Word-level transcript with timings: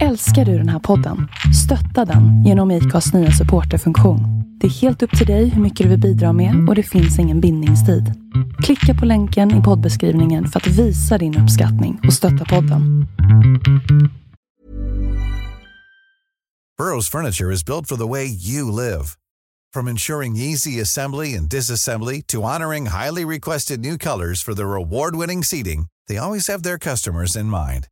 Älskar 0.00 0.44
du 0.44 0.58
den 0.58 0.68
här 0.68 0.78
podden? 0.78 1.28
Stötta 1.64 2.12
den 2.12 2.44
genom 2.44 2.70
IKAs 2.70 3.12
nya 3.12 3.30
supporterfunktion. 3.30 4.20
Det 4.60 4.66
är 4.66 4.70
helt 4.70 5.02
upp 5.02 5.18
till 5.18 5.26
dig 5.26 5.48
hur 5.48 5.62
mycket 5.62 5.84
du 5.84 5.90
vill 5.90 6.00
bidra 6.00 6.32
med 6.32 6.68
och 6.68 6.74
det 6.74 6.82
finns 6.82 7.18
ingen 7.18 7.40
bindningstid. 7.40 8.14
Klicka 8.62 9.00
på 9.00 9.06
länken 9.06 9.60
i 9.60 9.62
poddbeskrivningen 9.62 10.48
för 10.48 10.60
att 10.60 10.66
visa 10.66 11.18
din 11.18 11.38
uppskattning 11.38 12.00
och 12.06 12.12
stötta 12.12 12.44
podden. 12.44 13.06
Burrow's 16.80 17.10
furniture 17.10 17.54
is 17.54 17.64
built 17.64 17.88
for 17.88 17.96
the 17.96 18.08
way 18.08 18.24
you 18.24 18.70
live. 18.70 19.04
From 19.74 19.88
ensuring 19.88 20.36
easy 20.36 20.80
assembly 20.80 21.36
and 21.38 21.48
disassembly 21.48 22.22
to 22.26 22.42
honoring 22.42 22.86
highly 22.86 23.24
requested 23.24 23.80
new 23.80 23.98
colors 23.98 24.44
for 24.44 24.54
their 24.54 24.74
award-winning 24.74 25.44
seating, 25.44 25.86
they 26.08 26.18
always 26.18 26.48
have 26.48 26.62
their 26.62 26.78
customers 26.78 27.36
in 27.36 27.46
mind. 27.46 27.91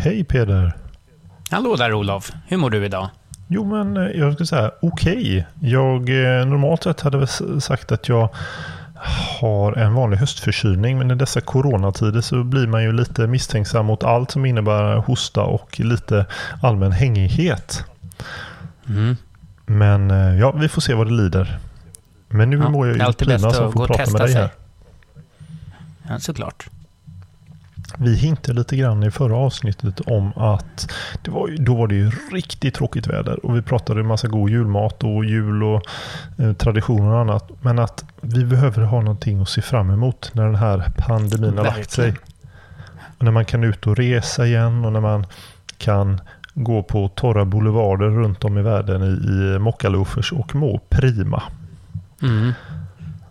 Hej 0.00 0.24
Peder! 0.24 0.76
Hallå 1.50 1.76
där 1.76 1.92
Olof, 1.92 2.32
hur 2.46 2.56
mår 2.56 2.70
du 2.70 2.84
idag? 2.84 3.08
Jo 3.48 3.64
men 3.64 3.96
eh, 3.96 4.02
jag 4.02 4.32
skulle 4.32 4.46
säga 4.46 4.70
okej. 4.82 5.16
Okay. 5.16 5.70
Jag 5.70 6.08
eh, 6.08 6.46
normalt 6.46 6.82
sett 6.82 7.00
hade 7.00 7.18
väl 7.18 7.60
sagt 7.60 7.92
att 7.92 8.08
jag 8.08 8.28
har 9.40 9.72
en 9.72 9.94
vanlig 9.94 10.18
höstförkylning 10.18 10.98
men 10.98 11.10
i 11.10 11.14
dessa 11.14 11.40
coronatider 11.40 12.20
så 12.20 12.44
blir 12.44 12.66
man 12.66 12.82
ju 12.82 12.92
lite 12.92 13.26
misstänksam 13.26 13.86
mot 13.86 14.04
allt 14.04 14.30
som 14.30 14.44
innebär 14.44 14.96
hosta 14.96 15.42
och 15.42 15.80
lite 15.80 16.26
allmän 16.62 16.92
hängighet. 16.92 17.84
Mm. 18.88 19.16
Men 19.66 20.10
eh, 20.10 20.38
ja, 20.38 20.52
vi 20.52 20.68
får 20.68 20.80
se 20.80 20.94
vad 20.94 21.06
det 21.06 21.12
lider. 21.12 21.58
Men 22.28 22.50
nu 22.50 22.58
ja, 22.58 22.68
mår 22.68 22.88
jag 22.88 22.96
ju 22.96 23.12
prima 23.12 23.50
som 23.50 23.72
får 23.72 23.86
prata 23.86 24.12
med 24.12 24.20
dig 24.20 24.34
här. 24.34 24.50
Ja, 26.08 26.18
såklart. 26.18 26.68
Vi 27.96 28.16
hintade 28.16 28.58
lite 28.58 28.76
grann 28.76 29.02
i 29.02 29.10
förra 29.10 29.36
avsnittet 29.36 30.00
om 30.00 30.32
att 30.36 30.92
det 31.22 31.30
var, 31.30 31.56
då 31.58 31.74
var 31.74 31.86
det 31.86 31.94
ju 31.94 32.10
riktigt 32.32 32.74
tråkigt 32.74 33.06
väder 33.06 33.46
och 33.46 33.56
vi 33.56 33.62
pratade 33.62 34.00
en 34.00 34.06
massa 34.06 34.28
god 34.28 34.50
julmat 34.50 35.04
och 35.04 35.24
jul 35.24 35.62
och 35.62 35.82
eh, 36.38 36.52
traditioner 36.52 37.12
och 37.12 37.20
annat. 37.20 37.50
Men 37.60 37.78
att 37.78 38.04
vi 38.20 38.44
behöver 38.44 38.82
ha 38.82 39.00
någonting 39.00 39.42
att 39.42 39.48
se 39.48 39.62
fram 39.62 39.90
emot 39.90 40.30
när 40.32 40.44
den 40.44 40.54
här 40.54 40.92
pandemin 40.96 41.58
har 41.58 41.64
lagt 41.64 41.90
sig. 41.90 42.14
Och 43.18 43.24
när 43.24 43.32
man 43.32 43.44
kan 43.44 43.64
ut 43.64 43.86
och 43.86 43.96
resa 43.96 44.46
igen 44.46 44.84
och 44.84 44.92
när 44.92 45.00
man 45.00 45.26
kan 45.78 46.20
gå 46.54 46.82
på 46.82 47.08
torra 47.08 47.44
boulevarder 47.44 48.06
runt 48.06 48.44
om 48.44 48.58
i 48.58 48.62
världen 48.62 49.02
i, 49.02 49.06
i 49.06 49.58
mockaloafers 49.58 50.32
och 50.32 50.54
må 50.54 50.80
prima. 50.88 51.42
Mm. 52.22 52.52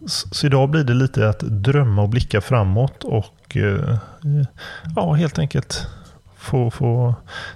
Så, 0.05 0.29
så 0.29 0.47
idag 0.47 0.69
blir 0.69 0.83
det 0.83 0.93
lite 0.93 1.29
att 1.29 1.39
drömma 1.39 2.01
och 2.01 2.09
blicka 2.09 2.41
framåt 2.41 3.03
och 3.03 3.25
och 3.47 3.57
eh, 3.57 3.97
ja, 4.95 5.13
helt 5.13 5.39
enkelt 5.39 5.87
få, 6.37 6.71
få 6.71 7.15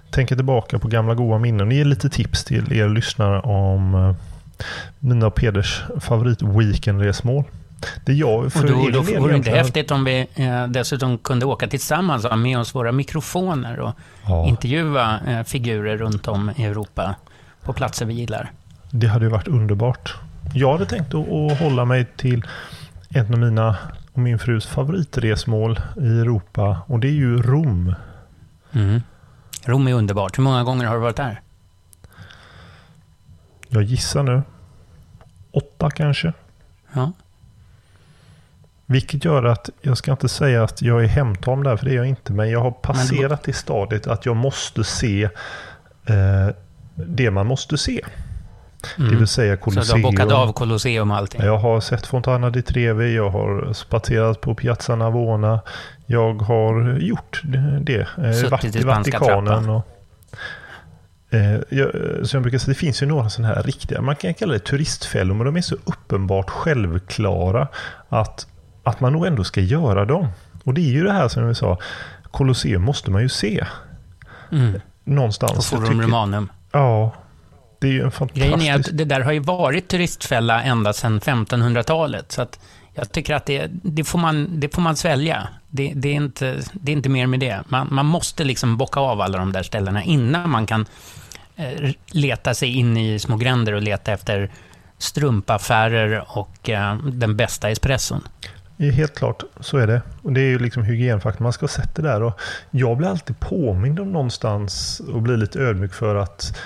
tänka 0.09 0.35
tillbaka 0.35 0.79
på 0.79 0.87
gamla 0.87 1.15
goda 1.15 1.37
minnen 1.37 1.71
ge 1.71 1.83
lite 1.83 2.09
tips 2.09 2.43
till 2.43 2.73
er 2.73 2.89
lyssnare 2.89 3.39
om 3.39 3.95
eh, 3.95 4.15
mina 4.99 5.27
och 5.27 5.35
Peders 5.35 5.83
favorit 5.99 6.41
weekendresmål. 6.41 7.43
Det 8.05 8.13
jag 8.13 8.53
för 8.53 8.63
och 8.63 8.69
då, 8.69 8.89
då 8.89 9.01
vore 9.01 9.31
det 9.31 9.37
inte 9.37 9.51
häftigt 9.51 9.91
om 9.91 10.03
vi 10.03 10.27
eh, 10.35 10.67
dessutom 10.67 11.17
kunde 11.17 11.45
åka 11.45 11.67
tillsammans 11.67 12.25
och 12.25 12.29
ha 12.29 12.37
med 12.37 12.59
oss 12.59 12.75
våra 12.75 12.91
mikrofoner 12.91 13.79
och 13.79 13.93
ja. 14.27 14.47
intervjua 14.47 15.19
eh, 15.27 15.43
figurer 15.43 15.97
runt 15.97 16.27
om 16.27 16.51
i 16.55 16.65
Europa 16.65 17.15
på 17.63 17.73
platser 17.73 18.05
vi 18.05 18.13
gillar. 18.13 18.51
Det 18.91 19.07
hade 19.07 19.25
ju 19.25 19.31
varit 19.31 19.47
underbart. 19.47 20.15
Jag 20.53 20.71
hade 20.71 20.85
tänkt 20.85 21.13
att, 21.13 21.31
att 21.31 21.59
hålla 21.59 21.85
mig 21.85 22.05
till 22.17 22.45
en 23.09 23.33
av 23.33 23.39
mina 23.39 23.77
och 24.13 24.19
min 24.19 24.39
frus 24.39 24.65
favoritresmål 24.65 25.79
i 25.97 26.19
Europa 26.19 26.81
och 26.87 26.99
det 26.99 27.07
är 27.07 27.11
ju 27.11 27.41
Rom. 27.41 27.95
Mm. 28.71 29.01
Rom 29.65 29.87
är 29.87 29.93
underbart. 29.93 30.37
Hur 30.37 30.43
många 30.43 30.63
gånger 30.63 30.85
har 30.85 30.95
du 30.95 31.01
varit 31.01 31.15
där? 31.15 31.41
Jag 33.67 33.83
gissar 33.83 34.23
nu. 34.23 34.41
Åtta 35.51 35.91
kanske. 35.91 36.33
Ja. 36.93 37.11
Vilket 38.85 39.25
gör 39.25 39.43
att 39.43 39.69
jag 39.81 39.97
ska 39.97 40.11
inte 40.11 40.29
säga 40.29 40.63
att 40.63 40.81
jag 40.81 41.03
är 41.03 41.07
hemtam 41.07 41.63
där, 41.63 41.77
för 41.77 41.85
det 41.85 41.91
är 41.91 41.95
jag 41.95 42.07
inte. 42.07 42.33
Men 42.33 42.49
jag 42.49 42.59
har 42.59 42.71
passerat 42.71 43.47
i 43.47 43.53
stadiet 43.53 44.07
att 44.07 44.25
jag 44.25 44.35
måste 44.35 44.83
se 44.83 45.23
eh, 46.05 46.49
det 46.95 47.31
man 47.31 47.47
måste 47.47 47.77
se. 47.77 48.01
Mm. 48.97 49.11
Det 49.11 49.17
vill 49.17 49.27
säga 49.27 49.57
Colosseum. 49.57 49.85
Så 49.85 49.95
du 49.95 50.03
har 50.03 50.11
bockat 50.11 50.31
av 50.31 50.53
Colosseum 50.53 51.11
och 51.11 51.17
allting? 51.17 51.41
Jag 51.41 51.57
har 51.57 51.79
sett 51.79 52.07
Fontana 52.07 52.49
di 52.49 52.61
Trevi, 52.61 53.15
jag 53.15 53.29
har 53.29 53.73
spatserat 53.73 54.41
på 54.41 54.55
Piazza 54.55 54.95
Navona. 54.95 55.59
Jag 56.05 56.33
har 56.41 56.97
gjort 56.99 57.41
det. 57.81 58.07
Eh, 58.17 58.31
Suttit 58.33 58.75
i 58.75 58.83
Vatikanen. 58.83 59.69
Och, 59.69 59.87
eh, 61.29 61.59
jag, 61.69 61.91
så 62.23 62.35
jag 62.35 62.41
brukar 62.41 62.57
säga, 62.57 62.73
det 62.73 62.79
finns 62.79 63.03
ju 63.03 63.05
några 63.05 63.29
sådana 63.29 63.53
här 63.55 63.63
riktiga, 63.63 64.01
man 64.01 64.15
kan 64.15 64.33
kalla 64.33 64.53
det 64.53 64.59
turistfällor, 64.59 65.35
men 65.35 65.45
de 65.45 65.57
är 65.57 65.61
så 65.61 65.75
uppenbart 65.85 66.49
självklara 66.49 67.67
att, 68.09 68.47
att 68.83 68.99
man 68.99 69.13
nog 69.13 69.25
ändå 69.25 69.43
ska 69.43 69.61
göra 69.61 70.05
dem. 70.05 70.27
Och 70.63 70.73
det 70.73 70.81
är 70.81 70.91
ju 70.91 71.03
det 71.03 71.13
här 71.13 71.27
som 71.27 71.47
vi 71.47 71.55
sa, 71.55 71.77
Colosseum 72.31 72.81
måste 72.81 73.11
man 73.11 73.21
ju 73.21 73.29
se. 73.29 73.65
Mm. 74.51 74.81
Någonstans. 75.03 75.57
Och 75.57 75.65
Forum 75.65 76.01
Romanum. 76.01 76.49
Ja, 76.71 77.13
det 77.81 77.87
är 77.87 77.91
ju 77.91 78.01
en 78.03 78.11
fantastisk... 78.11 78.45
Grejen 78.45 78.61
är 78.61 78.79
att 78.79 78.97
det 78.97 79.05
där 79.05 79.21
har 79.21 79.31
ju 79.31 79.39
varit 79.39 79.87
turistfälla 79.87 80.63
ända 80.63 80.93
sedan 80.93 81.19
1500-talet. 81.19 82.31
Så 82.31 82.41
att 82.41 82.59
jag 82.93 83.11
tycker 83.11 83.33
att 83.33 83.45
det, 83.45 83.67
det, 83.71 84.03
får, 84.03 84.19
man, 84.19 84.59
det 84.59 84.75
får 84.75 84.81
man 84.81 84.95
svälja. 84.95 85.47
Det, 85.69 85.93
det, 85.95 86.09
är 86.09 86.13
inte, 86.13 86.57
det 86.73 86.91
är 86.91 86.93
inte 86.93 87.09
mer 87.09 87.27
med 87.27 87.39
det. 87.39 87.63
Man, 87.67 87.87
man 87.91 88.05
måste 88.05 88.43
liksom 88.43 88.77
bocka 88.77 88.99
av 88.99 89.21
alla 89.21 89.37
de 89.37 89.51
där 89.51 89.63
ställena 89.63 90.03
innan 90.03 90.49
man 90.49 90.65
kan 90.65 90.85
eh, 91.55 91.91
leta 92.11 92.53
sig 92.53 92.77
in 92.77 92.97
i 92.97 93.19
små 93.19 93.37
gränder 93.37 93.73
och 93.73 93.81
leta 93.81 94.11
efter 94.11 94.51
strumpaffärer 94.97 96.23
och 96.27 96.69
eh, 96.69 96.97
den 96.97 97.37
bästa 97.37 97.69
espresson. 97.69 98.21
Helt 98.77 99.15
klart, 99.15 99.43
så 99.59 99.77
är 99.77 99.87
det. 99.87 100.01
Och 100.21 100.33
det 100.33 100.41
är 100.41 100.49
ju 100.49 100.59
liksom 100.59 100.83
hygienfaktorn. 100.83 101.43
Man 101.43 101.53
ska 101.53 101.67
det 101.95 102.01
där. 102.01 102.23
Och 102.23 102.39
jag 102.71 102.97
blir 102.97 103.07
alltid 103.07 103.39
påmind 103.39 103.99
om 103.99 104.11
någonstans 104.11 105.01
och 105.13 105.21
blir 105.21 105.37
lite 105.37 105.59
ödmjuk 105.59 105.93
för 105.93 106.15
att 106.15 106.57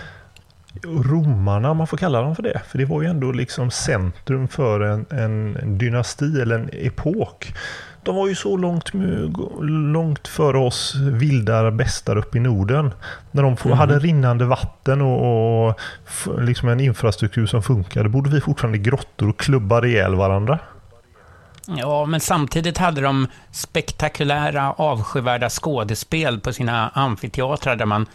romarna, 0.83 1.71
om 1.71 1.77
man 1.77 1.87
får 1.87 1.97
kalla 1.97 2.21
dem 2.21 2.35
för 2.35 2.43
det. 2.43 2.61
För 2.67 2.77
det 2.77 2.85
var 2.85 3.01
ju 3.01 3.07
ändå 3.07 3.31
liksom 3.31 3.71
centrum 3.71 4.47
för 4.47 4.79
en, 4.79 5.05
en 5.09 5.77
dynasti 5.77 6.41
eller 6.41 6.59
en 6.59 6.69
epok. 6.73 7.53
De 8.03 8.15
var 8.15 8.27
ju 8.27 8.35
så 8.35 8.57
långt, 8.57 8.91
långt 9.93 10.27
före 10.27 10.57
oss 10.57 10.95
vildar 10.95 11.71
bästar 11.71 12.15
uppe 12.15 12.37
i 12.37 12.41
Norden. 12.41 12.93
När 13.31 13.43
de 13.43 13.57
mm. 13.65 13.77
hade 13.77 13.99
rinnande 13.99 14.45
vatten 14.45 15.01
och, 15.01 15.67
och 15.67 15.79
liksom 16.39 16.69
en 16.69 16.79
infrastruktur 16.79 17.45
som 17.45 17.63
funkade 17.63 18.09
borde 18.09 18.29
vi 18.29 18.41
fortfarande 18.41 18.77
i 18.77 18.81
grottor 18.81 19.29
och 19.29 19.39
klubba 19.39 19.85
ihjäl 19.85 20.15
varandra. 20.15 20.59
Ja, 21.67 22.05
men 22.05 22.19
samtidigt 22.19 22.77
hade 22.77 23.01
de 23.01 23.27
spektakulära, 23.51 24.71
avskyvärda 24.71 25.49
skådespel 25.49 26.39
på 26.39 26.53
sina 26.53 26.89
amfiteatrar 26.89 27.75
där 27.75 27.85
man 27.85 28.05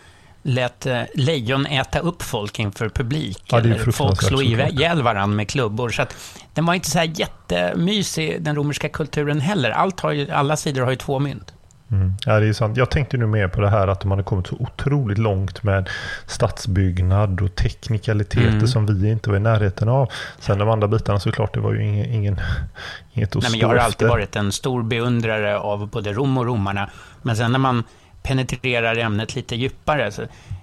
lät 0.42 0.87
eh, 0.87 1.02
lejon 1.14 1.66
äta 1.66 1.98
upp 1.98 2.22
folk 2.22 2.58
inför 2.58 2.88
publik. 2.88 3.42
Ja, 3.46 3.62
folk 3.92 4.22
slå 4.22 4.42
ihjäl 4.42 5.02
varandra 5.02 5.37
med 5.37 5.48
klubbor. 5.48 5.90
Så 5.90 6.02
att, 6.02 6.16
den 6.54 6.66
var 6.66 6.75
inte 6.75 6.90
så 6.90 6.98
här 6.98 7.12
jättemysig, 7.14 8.42
den 8.42 8.56
romerska 8.56 8.88
kulturen 8.88 9.40
heller. 9.40 9.70
Allt 9.70 10.00
har 10.00 10.12
ju, 10.12 10.31
alla 10.31 10.56
sidor 10.56 10.82
har 10.82 10.90
ju 10.90 10.96
två 10.96 11.19
mynt. 11.19 11.52
Mm. 11.92 12.14
Ja, 12.26 12.40
det 12.40 12.46
är 12.46 12.52
sant. 12.52 12.76
Jag 12.76 12.90
tänkte 12.90 13.16
nu 13.16 13.26
mer 13.26 13.48
på 13.48 13.60
det 13.60 13.69
här 13.69 13.88
att 13.88 14.00
de 14.00 14.10
hade 14.10 14.22
kommit 14.22 14.46
så 14.46 14.56
otroligt 14.56 15.19
långt 15.19 15.62
med 15.62 15.88
stadsbyggnad 16.26 17.40
och 17.40 17.54
teknikaliteter 17.54 18.48
mm. 18.48 18.66
som 18.66 18.86
vi 18.86 19.10
inte 19.10 19.31
var 19.31 19.36
i 19.36 19.40
närheten 19.40 19.88
av. 19.88 20.10
Sen 20.38 20.58
de 20.58 20.69
andra 20.69 20.88
bitarna 20.88 21.20
såklart, 21.20 21.54
det 21.54 21.60
var 21.60 21.72
ju 21.72 21.84
ingen, 21.84 22.06
ingen, 22.06 22.40
inget 23.12 23.36
att 23.36 23.43
Nej, 23.43 23.50
men 23.50 23.60
Jag 23.60 23.69
har 23.69 23.76
alltid 23.76 24.08
varit 24.08 24.36
en 24.36 24.52
stor 24.52 24.82
beundrare 24.82 25.58
av 25.58 25.88
både 25.88 26.12
Rom 26.12 26.38
och 26.38 26.46
romarna. 26.46 26.90
Men 27.22 27.36
sen 27.36 27.52
när 27.52 27.58
man 27.58 27.84
penetrerar 28.22 28.96
ämnet 28.96 29.34
lite 29.34 29.56
djupare. 29.56 30.12
Så 30.12 30.22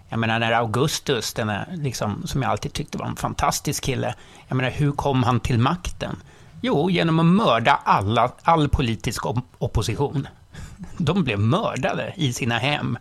Jag 0.09 0.19
menar 0.19 0.39
när 0.39 0.51
Augustus, 0.51 1.33
den 1.33 1.49
är, 1.49 1.67
liksom, 1.71 2.27
som 2.27 2.41
jag 2.41 2.51
alltid 2.51 2.73
tyckte 2.73 2.97
var 2.97 3.05
en 3.05 3.15
fantastisk 3.15 3.83
kille, 3.83 4.15
jag 4.47 4.55
menar 4.55 4.69
hur 4.69 4.91
kom 4.91 5.23
han 5.23 5.39
till 5.39 5.59
makten? 5.59 6.15
Jo, 6.61 6.89
genom 6.89 7.19
att 7.19 7.25
mörda 7.25 7.79
alla, 7.83 8.31
all 8.43 8.69
politisk 8.69 9.25
op 9.25 9.37
opposition. 9.57 10.27
De 10.97 11.23
blev 11.23 11.39
mördade 11.39 12.13
i 12.15 12.33
sina 12.33 12.57
hem. 12.57 12.97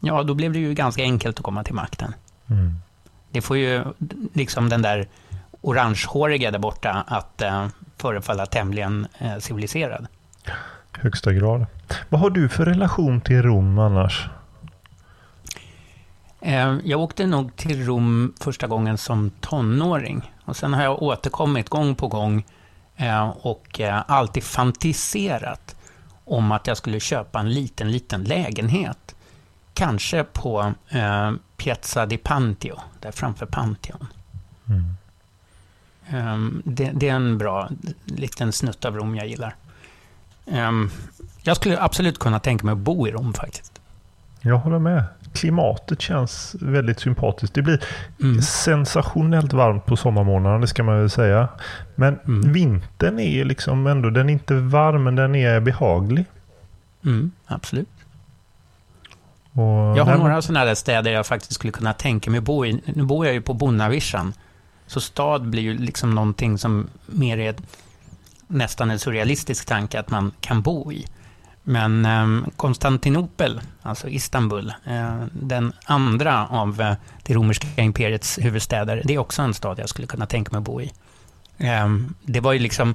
Ja, 0.00 0.22
då 0.22 0.34
blev 0.34 0.52
det 0.52 0.58
ju 0.58 0.74
ganska 0.74 1.02
enkelt 1.02 1.38
att 1.38 1.44
komma 1.44 1.64
till 1.64 1.74
makten. 1.74 2.14
Mm. 2.50 2.74
Det 3.30 3.40
får 3.40 3.56
ju 3.56 3.84
liksom 4.32 4.68
den 4.68 4.82
där 4.82 5.08
orangehåriga 5.60 6.50
där 6.50 6.58
borta 6.58 7.04
att 7.06 7.42
eh, 7.42 7.68
förefalla 7.96 8.46
tämligen 8.46 9.06
eh, 9.18 9.38
civiliserad. 9.38 10.06
Högsta 11.02 11.32
grad. 11.32 11.66
Vad 12.08 12.20
har 12.20 12.30
du 12.30 12.48
för 12.48 12.64
relation 12.64 13.20
till 13.20 13.42
Rom 13.42 13.78
annars? 13.78 14.28
Eh, 16.40 16.76
jag 16.84 17.00
åkte 17.00 17.26
nog 17.26 17.56
till 17.56 17.86
Rom 17.86 18.34
första 18.40 18.66
gången 18.66 18.98
som 18.98 19.30
tonåring. 19.30 20.32
Och 20.44 20.56
sen 20.56 20.74
har 20.74 20.82
jag 20.82 21.02
återkommit 21.02 21.68
gång 21.68 21.94
på 21.94 22.08
gång 22.08 22.44
eh, 22.96 23.28
och 23.28 23.80
eh, 23.80 24.02
alltid 24.06 24.42
fantiserat 24.42 25.76
om 26.24 26.52
att 26.52 26.66
jag 26.66 26.76
skulle 26.76 27.00
köpa 27.00 27.40
en 27.40 27.52
liten, 27.52 27.92
liten 27.92 28.24
lägenhet. 28.24 29.14
Kanske 29.74 30.24
på 30.24 30.72
Piazza 31.56 32.06
di 32.06 32.16
Pantio, 32.16 32.74
där 33.00 33.12
framför 33.12 33.46
Pantheon. 33.46 34.06
Mm. 34.68 36.62
Det, 36.64 36.90
det, 36.94 37.08
är 37.08 37.14
en 37.14 37.38
bra 37.38 37.70
liten 38.04 38.52
snutt 38.52 38.84
av 38.84 38.96
Rom 38.96 39.16
jag 39.16 39.26
gillar. 39.26 39.54
Ehm, 40.50 40.90
jag 41.42 41.56
skulle 41.56 41.80
absolut 41.80 42.18
kunna 42.18 42.38
tänka 42.38 42.66
mig 42.66 42.72
att 42.72 42.78
bo 42.78 43.08
i 43.08 43.10
Rom 43.10 43.34
faktiskt. 43.34 43.80
Jag 44.40 44.58
håller 44.58 44.78
med. 44.78 45.04
Klimatet 45.32 46.00
känns 46.00 46.56
väldigt 46.60 47.00
sympatiskt. 47.00 47.54
Det 47.54 47.62
blir 47.62 47.84
mm. 48.22 48.42
sensationellt 48.42 49.52
varmt 49.52 49.86
på 49.86 49.96
sommarmånaderna, 49.96 50.60
det 50.60 50.66
ska 50.66 50.82
man 50.82 51.00
väl 51.00 51.10
säga. 51.10 51.48
Men 51.94 52.18
mm. 52.26 52.52
vintern 52.52 53.18
är 53.18 53.44
liksom 53.44 53.86
ändå, 53.86 54.10
den 54.10 54.28
är 54.28 54.32
inte 54.32 54.54
varm, 54.54 55.04
men 55.04 55.16
den 55.16 55.34
är 55.34 55.60
behaglig. 55.60 56.24
Mm, 57.04 57.30
absolut. 57.46 57.88
Och 59.52 59.98
jag 59.98 60.04
har 60.04 60.18
några 60.18 60.42
sådana 60.42 60.64
där 60.64 60.74
städer 60.74 61.10
jag 61.10 61.26
faktiskt 61.26 61.52
skulle 61.52 61.72
kunna 61.72 61.92
tänka 61.92 62.30
mig 62.30 62.38
att 62.38 62.44
bo 62.44 62.66
i. 62.66 62.80
Nu 62.84 63.02
bor 63.02 63.26
jag 63.26 63.34
ju 63.34 63.40
på 63.40 63.54
Bonnavischan. 63.54 64.32
Så 64.86 65.00
stad 65.00 65.48
blir 65.48 65.62
ju 65.62 65.78
liksom 65.78 66.14
någonting 66.14 66.58
som 66.58 66.86
mer 67.06 67.38
är 67.38 67.54
nästan 68.50 68.90
en 68.90 68.98
surrealistisk 68.98 69.66
tanke 69.66 70.00
att 70.00 70.10
man 70.10 70.32
kan 70.40 70.62
bo 70.62 70.92
i. 70.92 71.06
Men 71.62 72.04
eh, 72.04 72.48
Konstantinopel, 72.56 73.60
alltså 73.82 74.08
Istanbul, 74.08 74.72
eh, 74.86 75.24
den 75.32 75.72
andra 75.84 76.46
av 76.46 76.80
eh, 76.80 76.94
det 77.22 77.34
romerska 77.34 77.82
imperiets 77.82 78.38
huvudstäder, 78.38 79.02
det 79.04 79.14
är 79.14 79.18
också 79.18 79.42
en 79.42 79.54
stad 79.54 79.78
jag 79.78 79.88
skulle 79.88 80.06
kunna 80.06 80.26
tänka 80.26 80.52
mig 80.52 80.58
att 80.58 80.64
bo 80.64 80.80
i. 80.80 80.92
Eh, 81.58 81.88
det 82.22 82.40
var 82.40 82.52
ju 82.52 82.58
liksom 82.58 82.94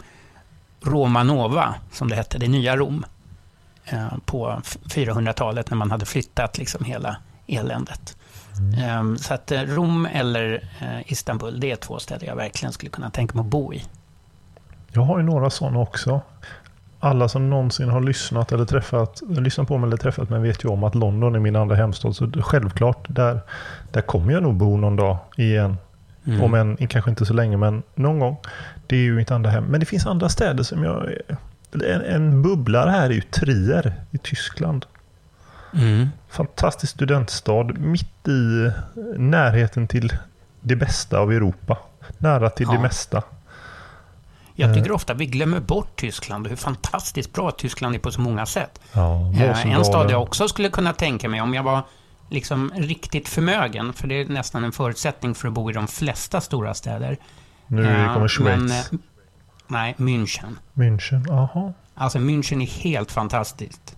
Roma 0.81 1.23
Nova, 1.23 1.75
som 1.91 2.09
det 2.09 2.15
hette, 2.15 2.37
det 2.37 2.47
nya 2.47 2.77
Rom, 2.77 3.05
eh, 3.85 4.17
på 4.25 4.61
400-talet 4.89 5.69
när 5.69 5.77
man 5.77 5.91
hade 5.91 6.05
flyttat 6.05 6.57
liksom 6.57 6.85
hela 6.85 7.17
eländet. 7.47 8.17
Mm. 8.57 8.83
Ehm, 8.83 9.17
så 9.17 9.33
att 9.33 9.51
Rom 9.51 10.05
eller 10.05 10.69
Istanbul, 11.05 11.59
det 11.59 11.71
är 11.71 11.75
två 11.75 11.99
städer 11.99 12.27
jag 12.27 12.35
verkligen 12.35 12.73
skulle 12.73 12.89
kunna 12.89 13.09
tänka 13.09 13.33
mig 13.33 13.41
att 13.41 13.51
bo 13.51 13.73
i. 13.73 13.83
Jag 14.95 15.01
har 15.01 15.17
ju 15.17 15.23
några 15.23 15.49
sådana 15.49 15.79
också. 15.79 16.21
Alla 16.99 17.27
som 17.29 17.49
någonsin 17.49 17.89
har 17.89 18.01
lyssnat 18.01 18.51
eller 18.51 18.65
träffat, 18.65 19.21
lyssnat 19.29 19.67
på 19.67 19.77
mig 19.77 19.87
eller 19.87 19.97
träffat 19.97 20.29
mig 20.29 20.39
vet 20.39 20.63
ju 20.63 20.69
om 20.69 20.83
att 20.83 20.95
London 20.95 21.35
är 21.35 21.39
min 21.39 21.55
andra 21.55 21.75
hemstad. 21.75 22.15
Så 22.15 22.31
självklart, 22.31 23.05
där, 23.09 23.39
där 23.91 24.01
kommer 24.01 24.33
jag 24.33 24.43
nog 24.43 24.55
bo 24.55 24.77
någon 24.77 24.95
dag 24.95 25.17
igen. 25.37 25.77
Mm. 26.27 26.41
Om 26.41 26.53
än 26.53 26.87
kanske 26.87 27.09
inte 27.09 27.25
så 27.25 27.33
länge, 27.33 27.57
men 27.57 27.83
någon 27.95 28.19
gång. 28.19 28.37
Det 28.87 28.95
är 28.95 28.99
ju 28.99 29.15
mitt 29.15 29.31
andra 29.31 29.49
hem. 29.49 29.63
Men 29.63 29.79
det 29.79 29.85
finns 29.85 30.05
andra 30.05 30.29
städer 30.29 30.63
som 30.63 30.83
jag... 30.83 31.13
En, 31.73 32.01
en 32.01 32.41
bubblare 32.41 32.89
här 32.89 33.09
är 33.09 33.13
ju 33.13 33.21
Trier 33.21 33.93
i 34.11 34.17
Tyskland. 34.17 34.85
Mm. 35.73 36.09
Fantastisk 36.29 36.93
studentstad 36.93 37.63
mitt 37.63 38.27
i 38.27 38.71
närheten 39.17 39.87
till 39.87 40.13
det 40.61 40.75
bästa 40.75 41.19
av 41.19 41.31
Europa. 41.31 41.77
Nära 42.17 42.49
till 42.49 42.67
ja. 42.69 42.73
det 42.73 42.79
mesta. 42.79 43.23
Jag 44.55 44.73
tycker 44.73 44.89
eh. 44.89 44.95
ofta 44.95 45.13
vi 45.13 45.25
glömmer 45.25 45.59
bort 45.59 45.95
Tyskland 45.95 46.45
och 46.45 46.49
hur 46.49 46.57
fantastiskt 46.57 47.33
bra 47.33 47.51
Tyskland 47.51 47.95
är 47.95 47.99
på 47.99 48.11
så 48.11 48.21
många 48.21 48.45
sätt. 48.45 48.79
Ja, 48.93 49.33
eh, 49.33 49.73
en 49.73 49.85
stad 49.85 50.11
jag 50.11 50.21
också 50.21 50.47
skulle 50.47 50.69
kunna 50.69 50.93
tänka 50.93 51.29
mig 51.29 51.41
om 51.41 51.53
jag 51.53 51.63
var 51.63 51.83
liksom 52.29 52.71
riktigt 52.75 53.27
förmögen, 53.27 53.93
för 53.93 54.07
det 54.07 54.21
är 54.21 54.25
nästan 54.25 54.63
en 54.63 54.71
förutsättning 54.71 55.35
för 55.35 55.47
att 55.47 55.53
bo 55.53 55.69
i 55.69 55.73
de 55.73 55.87
flesta 55.87 56.41
stora 56.41 56.73
städer. 56.73 57.17
Nu 57.67 57.83
kommer 57.83 58.21
eh, 58.21 58.27
Schweiz. 58.27 58.91
Men, 58.91 59.01
nej, 59.67 59.95
München. 59.97 60.57
München, 60.73 61.31
aha. 61.31 61.73
Alltså 61.95 62.17
München 62.17 62.61
är 62.61 62.83
helt 62.83 63.11
fantastiskt. 63.11 63.95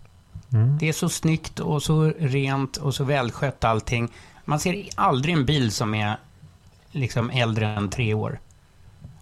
Mm. 0.53 0.77
Det 0.77 0.89
är 0.89 0.93
så 0.93 1.09
snyggt 1.09 1.59
och 1.59 1.83
så 1.83 2.03
rent 2.19 2.77
och 2.77 2.95
så 2.95 3.03
välskött 3.03 3.63
allting. 3.63 4.13
Man 4.45 4.59
ser 4.59 4.85
aldrig 4.95 5.35
en 5.35 5.45
bil 5.45 5.71
som 5.71 5.95
är 5.95 6.17
liksom 6.91 7.29
äldre 7.29 7.67
än 7.67 7.89
tre 7.89 8.13
år. 8.13 8.39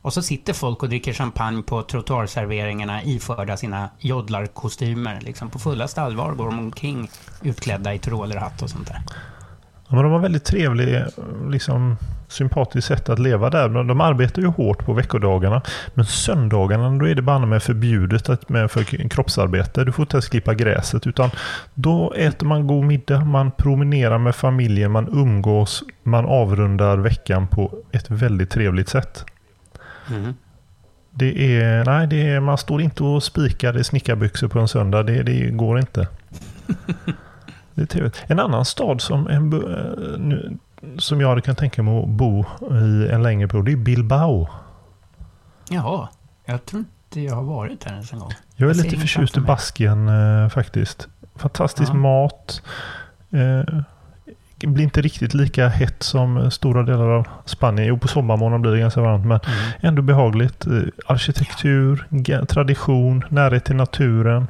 Och 0.05 0.13
så 0.13 0.21
sitter 0.21 0.53
folk 0.53 0.83
och 0.83 0.89
dricker 0.89 1.13
champagne 1.13 1.63
på 1.63 1.81
trottoarserveringarna 1.81 3.03
iförda 3.03 3.57
sina 3.57 3.89
joddlarkostymer. 3.99 5.19
Liksom 5.21 5.49
på 5.49 5.59
fullaste 5.59 6.01
allvar 6.01 6.31
går 6.31 6.45
de 6.45 6.59
omkring 6.59 7.09
utklädda 7.41 7.93
i 7.93 7.99
tyrolerhatt 7.99 8.61
och 8.61 8.69
sånt 8.69 8.87
där. 8.87 9.01
Ja, 9.87 9.95
men 9.95 10.03
de 10.03 10.11
har 10.11 10.19
väldigt 10.19 10.45
trevlig, 10.45 11.03
liksom, 11.49 11.97
sympatiskt 12.27 12.87
sätt 12.87 13.09
att 13.09 13.19
leva 13.19 13.49
där. 13.49 13.69
De 13.83 14.01
arbetar 14.01 14.41
ju 14.41 14.47
hårt 14.47 14.85
på 14.85 14.93
veckodagarna. 14.93 15.61
Men 15.93 16.05
söndagarna 16.05 16.89
då 16.89 17.07
är 17.07 17.15
det 17.15 17.21
bara 17.21 17.45
med 17.45 17.63
förbjudet 17.63 18.49
med 18.49 18.71
för 18.71 19.09
kroppsarbete. 19.09 19.83
Du 19.83 19.91
får 19.91 20.03
inte 20.03 20.15
ens 20.15 20.29
klippa 20.29 20.53
gräset. 20.53 21.07
Utan 21.07 21.29
då 21.73 22.13
äter 22.13 22.47
man 22.47 22.67
god 22.67 22.85
middag, 22.85 23.25
man 23.25 23.51
promenerar 23.51 24.17
med 24.17 24.35
familjen, 24.35 24.91
man 24.91 25.07
umgås, 25.07 25.83
man 26.03 26.25
avrundar 26.25 26.97
veckan 26.97 27.47
på 27.47 27.77
ett 27.91 28.11
väldigt 28.11 28.49
trevligt 28.49 28.89
sätt. 28.89 29.25
Mm. 30.09 30.33
Det 31.11 31.59
är, 31.61 31.85
nej, 31.85 32.07
det 32.07 32.29
är, 32.29 32.39
man 32.39 32.57
står 32.57 32.81
inte 32.81 33.03
och 33.03 33.23
spikar 33.23 33.77
i 33.77 33.83
snickarbyxor 33.83 34.47
på 34.47 34.59
en 34.59 34.67
söndag. 34.67 35.03
Det, 35.03 35.23
det 35.23 35.49
går 35.49 35.79
inte. 35.79 36.07
det 37.73 37.81
är 37.81 37.85
trevligt. 37.85 38.23
En 38.27 38.39
annan 38.39 38.65
stad 38.65 39.01
som, 39.01 39.27
en, 39.27 39.49
nu, 40.17 40.57
som 40.97 41.21
jag 41.21 41.29
hade 41.29 41.41
kunnat 41.41 41.57
tänka 41.57 41.83
mig 41.83 42.03
att 42.03 42.09
bo 42.09 42.45
i 42.71 43.07
en 43.11 43.23
längre 43.23 43.47
period, 43.47 43.65
det 43.65 43.71
är 43.71 43.75
Bilbao. 43.75 44.47
Jaha, 45.69 46.07
jag 46.45 46.65
tror 46.65 46.79
inte 46.79 47.21
jag 47.21 47.35
har 47.35 47.43
varit 47.43 47.81
där 47.81 47.91
ens 47.91 48.13
en 48.13 48.19
gång. 48.19 48.31
Jag 48.55 48.69
är 48.69 48.75
jag 48.75 48.83
lite 48.83 48.97
förtjust 48.97 49.37
i 49.37 49.39
Baskien 49.39 50.07
eh, 50.07 50.49
faktiskt. 50.49 51.07
Fantastisk 51.35 51.91
ja. 51.91 51.95
mat. 51.95 52.61
Eh, 53.31 53.81
blir 54.65 54.83
inte 54.83 55.01
riktigt 55.01 55.33
lika 55.33 55.67
hett 55.67 56.03
som 56.03 56.51
stora 56.51 56.83
delar 56.83 57.07
av 57.09 57.27
Spanien. 57.45 57.87
Jo, 57.87 57.97
på 57.97 58.07
sommarmånaden 58.07 58.61
blir 58.61 58.71
det 58.71 58.79
ganska 58.79 59.01
varmt, 59.01 59.25
men 59.25 59.39
mm. 59.39 59.71
ändå 59.81 60.01
behagligt. 60.01 60.67
Eh, 60.67 60.73
arkitektur, 61.05 62.07
tradition, 62.45 63.23
närhet 63.29 63.65
till 63.65 63.75
naturen. 63.75 64.47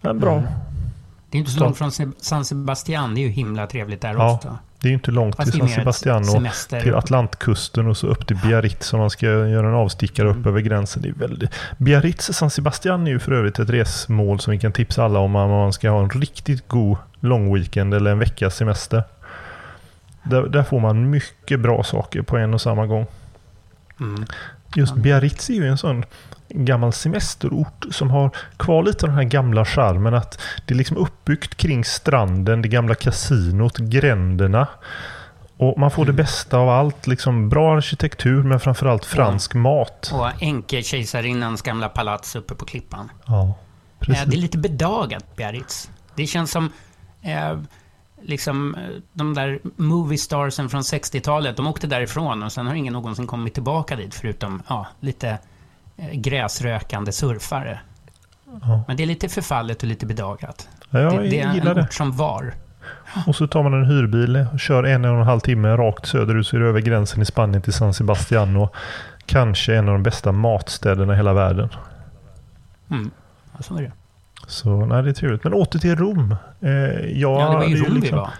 Ja, 0.00 0.12
bra. 0.12 0.32
Mm. 0.32 0.44
Det 1.30 1.38
är 1.38 1.40
inte 1.40 1.50
så 1.50 1.60
långt 1.60 1.78
från 1.78 1.90
San 2.20 2.44
Sebastian. 2.44 3.14
Det 3.14 3.20
är 3.20 3.22
ju 3.22 3.28
himla 3.28 3.66
trevligt 3.66 4.00
där 4.00 4.14
ja, 4.14 4.34
också. 4.34 4.58
Det 4.84 4.88
är 4.88 4.92
inte 4.92 5.10
långt 5.10 5.36
Fast 5.36 5.52
till 5.52 5.60
San 5.60 5.68
Sebastian 5.68 6.22
och 6.28 6.82
till 6.82 6.94
Atlantkusten 6.94 7.86
och 7.86 7.96
så 7.96 8.06
upp 8.06 8.26
till 8.26 8.36
Biarritz 8.36 8.92
om 8.92 9.00
man 9.00 9.10
ska 9.10 9.26
göra 9.26 9.68
en 9.68 9.74
avstickare 9.74 10.28
mm. 10.28 10.40
upp 10.40 10.46
över 10.46 10.60
gränsen. 10.60 11.02
Det 11.02 11.08
är 11.08 11.12
väldigt... 11.12 11.50
Biarritz, 11.78 12.32
San 12.32 12.50
Sebastian 12.50 13.06
är 13.06 13.10
ju 13.10 13.18
för 13.18 13.32
övrigt 13.32 13.58
ett 13.58 13.70
resmål 13.70 14.40
som 14.40 14.50
vi 14.50 14.58
kan 14.58 14.72
tipsa 14.72 15.04
alla 15.04 15.18
om 15.18 15.36
om 15.36 15.50
man 15.50 15.72
ska 15.72 15.90
ha 15.90 16.02
en 16.02 16.10
riktigt 16.10 16.68
god 16.68 16.96
långweekend 17.20 17.94
eller 17.94 18.10
en 18.10 18.18
veckas 18.18 18.56
semester. 18.56 19.02
Där, 20.24 20.42
där, 20.42 20.62
får 20.62 20.80
man 20.80 21.10
mycket 21.10 21.60
bra 21.60 21.82
saker 21.82 22.22
på 22.22 22.36
en 22.36 22.54
och 22.54 22.60
samma 22.60 22.86
gång. 22.86 23.06
Mm. 24.00 24.24
Just 24.76 24.94
Biarritz 24.94 25.50
är 25.50 25.54
ju 25.54 25.68
en 25.68 25.78
sån 25.78 26.04
gammal 26.48 26.92
semesterort 26.92 27.84
som 27.90 28.10
har 28.10 28.30
kvar 28.56 28.82
lite 28.82 29.06
den 29.06 29.14
här 29.14 29.24
gamla 29.24 29.64
charmen 29.64 30.14
att 30.14 30.40
det 30.66 30.74
är 30.74 30.78
liksom 30.78 30.96
uppbyggt 30.96 31.54
kring 31.54 31.84
stranden, 31.84 32.62
det 32.62 32.68
gamla 32.68 32.94
kasinot, 32.94 33.78
gränderna. 33.78 34.68
Och 35.56 35.78
man 35.78 35.90
får 35.90 36.02
mm. 36.02 36.16
det 36.16 36.22
bästa 36.22 36.58
av 36.58 36.68
allt. 36.68 37.06
Liksom 37.06 37.48
bra 37.48 37.76
arkitektur 37.76 38.42
men 38.42 38.60
framförallt 38.60 39.04
fransk 39.04 39.54
ja. 39.54 39.58
mat. 39.58 40.10
Och 40.14 40.42
enkekejsarinnans 40.42 41.62
gamla 41.62 41.88
palats 41.88 42.36
uppe 42.36 42.54
på 42.54 42.64
klippan. 42.64 43.10
Ja, 43.26 43.58
precis. 43.98 44.24
Det 44.24 44.36
är 44.36 44.40
lite 44.40 44.58
bedagat 44.58 45.36
Biarritz. 45.36 45.90
Det 46.14 46.26
känns 46.26 46.50
som 46.50 46.72
eh, 47.22 47.58
liksom, 48.24 48.76
de 49.12 49.34
där 49.34 49.58
movie 49.76 50.18
starsen 50.18 50.68
från 50.68 50.80
60-talet, 50.80 51.56
de 51.56 51.66
åkte 51.66 51.86
därifrån 51.86 52.42
och 52.42 52.52
sen 52.52 52.66
har 52.66 52.74
ingen 52.74 52.92
någonsin 52.92 53.26
kommit 53.26 53.54
tillbaka 53.54 53.96
dit 53.96 54.14
förutom 54.14 54.62
ja, 54.68 54.86
lite 55.00 55.38
eh, 55.96 56.10
gräsrökande 56.12 57.12
surfare. 57.12 57.80
Ja. 58.62 58.84
Men 58.88 58.96
det 58.96 59.02
är 59.02 59.06
lite 59.06 59.28
förfallet 59.28 59.82
och 59.82 59.88
lite 59.88 60.06
bedagat. 60.06 60.68
Ja, 60.90 60.98
det, 60.98 61.28
det 61.28 61.40
är 61.40 61.60
en 61.60 61.78
ort 61.78 61.92
som 61.92 62.12
var. 62.12 62.54
Och 63.26 63.36
så 63.36 63.46
tar 63.46 63.62
man 63.62 63.74
en 63.74 63.84
hyrbil 63.84 64.46
och 64.52 64.60
kör 64.60 64.84
en 64.84 65.04
och 65.04 65.20
en 65.20 65.26
halv 65.26 65.40
timme 65.40 65.76
rakt 65.76 66.06
söderut 66.06 66.46
så 66.46 66.56
är 66.56 66.60
det 66.60 66.66
över 66.66 66.80
gränsen 66.80 67.22
i 67.22 67.24
Spanien 67.24 67.62
till 67.62 67.72
San 67.72 67.94
Sebastian. 67.94 68.56
Och 68.56 68.74
kanske 69.26 69.74
en 69.74 69.88
av 69.88 69.94
de 69.94 70.02
bästa 70.02 70.32
matstäderna 70.32 71.12
i 71.12 71.16
hela 71.16 71.32
världen. 71.32 71.68
Mm. 72.90 73.10
Så 73.60 73.76
är 73.76 73.82
det. 73.82 73.92
Så 74.46 74.86
nej, 74.86 75.02
det 75.02 75.10
är 75.10 75.14
trevligt. 75.14 75.44
Men 75.44 75.52
åter 75.54 75.78
till 75.78 75.96
Rom. 75.96 76.36
Eh, 76.60 76.70
jag 76.70 77.40
Ja, 77.40 77.50
det 77.50 77.56
var 77.56 77.64
i 77.64 77.76
Rom 77.76 77.94
vi 77.94 78.00
liksom 78.00 78.18
var. 78.18 78.30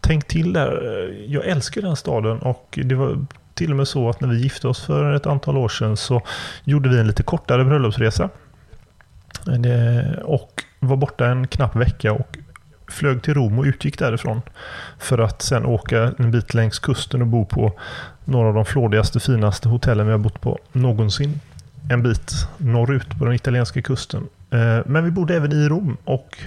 tänkt 0.00 0.28
till 0.28 0.52
där. 0.52 1.14
Jag 1.26 1.46
älskar 1.46 1.82
den 1.82 1.96
staden 1.96 2.38
och 2.38 2.78
det 2.84 2.94
var 2.94 3.18
till 3.54 3.70
och 3.70 3.76
med 3.76 3.88
så 3.88 4.08
att 4.10 4.20
när 4.20 4.28
vi 4.28 4.40
gifte 4.40 4.68
oss 4.68 4.84
för 4.86 5.12
ett 5.12 5.26
antal 5.26 5.56
år 5.56 5.68
sedan 5.68 5.96
så 5.96 6.22
gjorde 6.64 6.88
vi 6.88 6.98
en 6.98 7.06
lite 7.06 7.22
kortare 7.22 7.64
bröllopsresa. 7.64 8.28
Det, 9.58 10.18
och 10.24 10.62
var 10.80 10.96
borta 10.96 11.26
en 11.26 11.46
knapp 11.46 11.76
vecka 11.76 12.12
och 12.12 12.38
flög 12.88 13.22
till 13.22 13.34
Rom 13.34 13.58
och 13.58 13.64
utgick 13.64 13.98
därifrån. 13.98 14.42
För 14.98 15.18
att 15.18 15.42
sen 15.42 15.66
åka 15.66 16.12
en 16.18 16.30
bit 16.30 16.54
längs 16.54 16.78
kusten 16.78 17.20
och 17.22 17.26
bo 17.28 17.44
på 17.44 17.72
några 18.24 18.48
av 18.48 18.54
de 18.54 18.64
flådigaste, 18.64 19.20
finaste 19.20 19.68
hotellen 19.68 20.06
vi 20.06 20.12
har 20.12 20.18
bott 20.18 20.40
på 20.40 20.58
någonsin. 20.72 21.40
En 21.90 22.02
bit 22.02 22.32
norrut 22.56 23.18
på 23.18 23.24
den 23.24 23.34
italienska 23.34 23.82
kusten. 23.82 24.26
Eh, 24.50 24.78
men 24.86 25.04
vi 25.04 25.10
bodde 25.10 25.36
även 25.36 25.52
i 25.52 25.68
Rom 25.68 25.96
och 26.04 26.38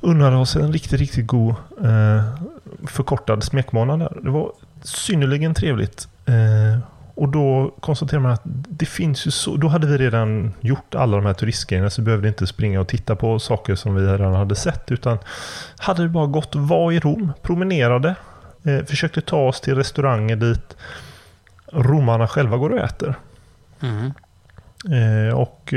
unnade 0.00 0.36
oss 0.36 0.56
en 0.56 0.72
riktigt, 0.72 1.00
riktigt 1.00 1.26
god 1.26 1.54
eh, 1.84 2.22
förkortad 2.86 3.42
smekmånad 3.42 3.98
där. 3.98 4.18
Det 4.22 4.30
var 4.30 4.52
synnerligen 4.82 5.54
trevligt. 5.54 6.08
Eh, 6.26 6.78
och 7.14 7.28
då 7.28 7.74
konstaterar 7.80 8.20
man 8.20 8.32
att 8.32 8.42
det 8.44 8.86
finns 8.86 9.26
ju 9.26 9.30
så... 9.30 9.56
Då 9.56 9.68
hade 9.68 9.86
vi 9.86 9.98
redan 9.98 10.54
gjort 10.60 10.94
alla 10.94 11.16
de 11.16 11.26
här 11.26 11.34
turistgrejerna 11.34 11.90
så 11.90 12.02
vi 12.02 12.04
behövde 12.04 12.28
inte 12.28 12.46
springa 12.46 12.80
och 12.80 12.88
titta 12.88 13.16
på 13.16 13.38
saker 13.38 13.74
som 13.74 13.94
vi 13.94 14.06
redan 14.06 14.34
hade 14.34 14.54
sett. 14.54 14.92
Utan 14.92 15.18
hade 15.78 16.02
det 16.02 16.08
bara 16.08 16.26
gått 16.26 16.54
var 16.54 16.92
i 16.92 17.00
Rom, 17.00 17.32
promenerade, 17.42 18.14
eh, 18.62 18.84
försökte 18.84 19.20
ta 19.20 19.48
oss 19.48 19.60
till 19.60 19.74
restauranger 19.74 20.36
dit 20.36 20.76
romarna 21.72 22.28
själva 22.28 22.56
går 22.56 22.70
och 22.70 22.78
äter. 22.78 23.14
Mm. 23.80 24.12
Eh, 24.90 25.34
och 25.34 25.74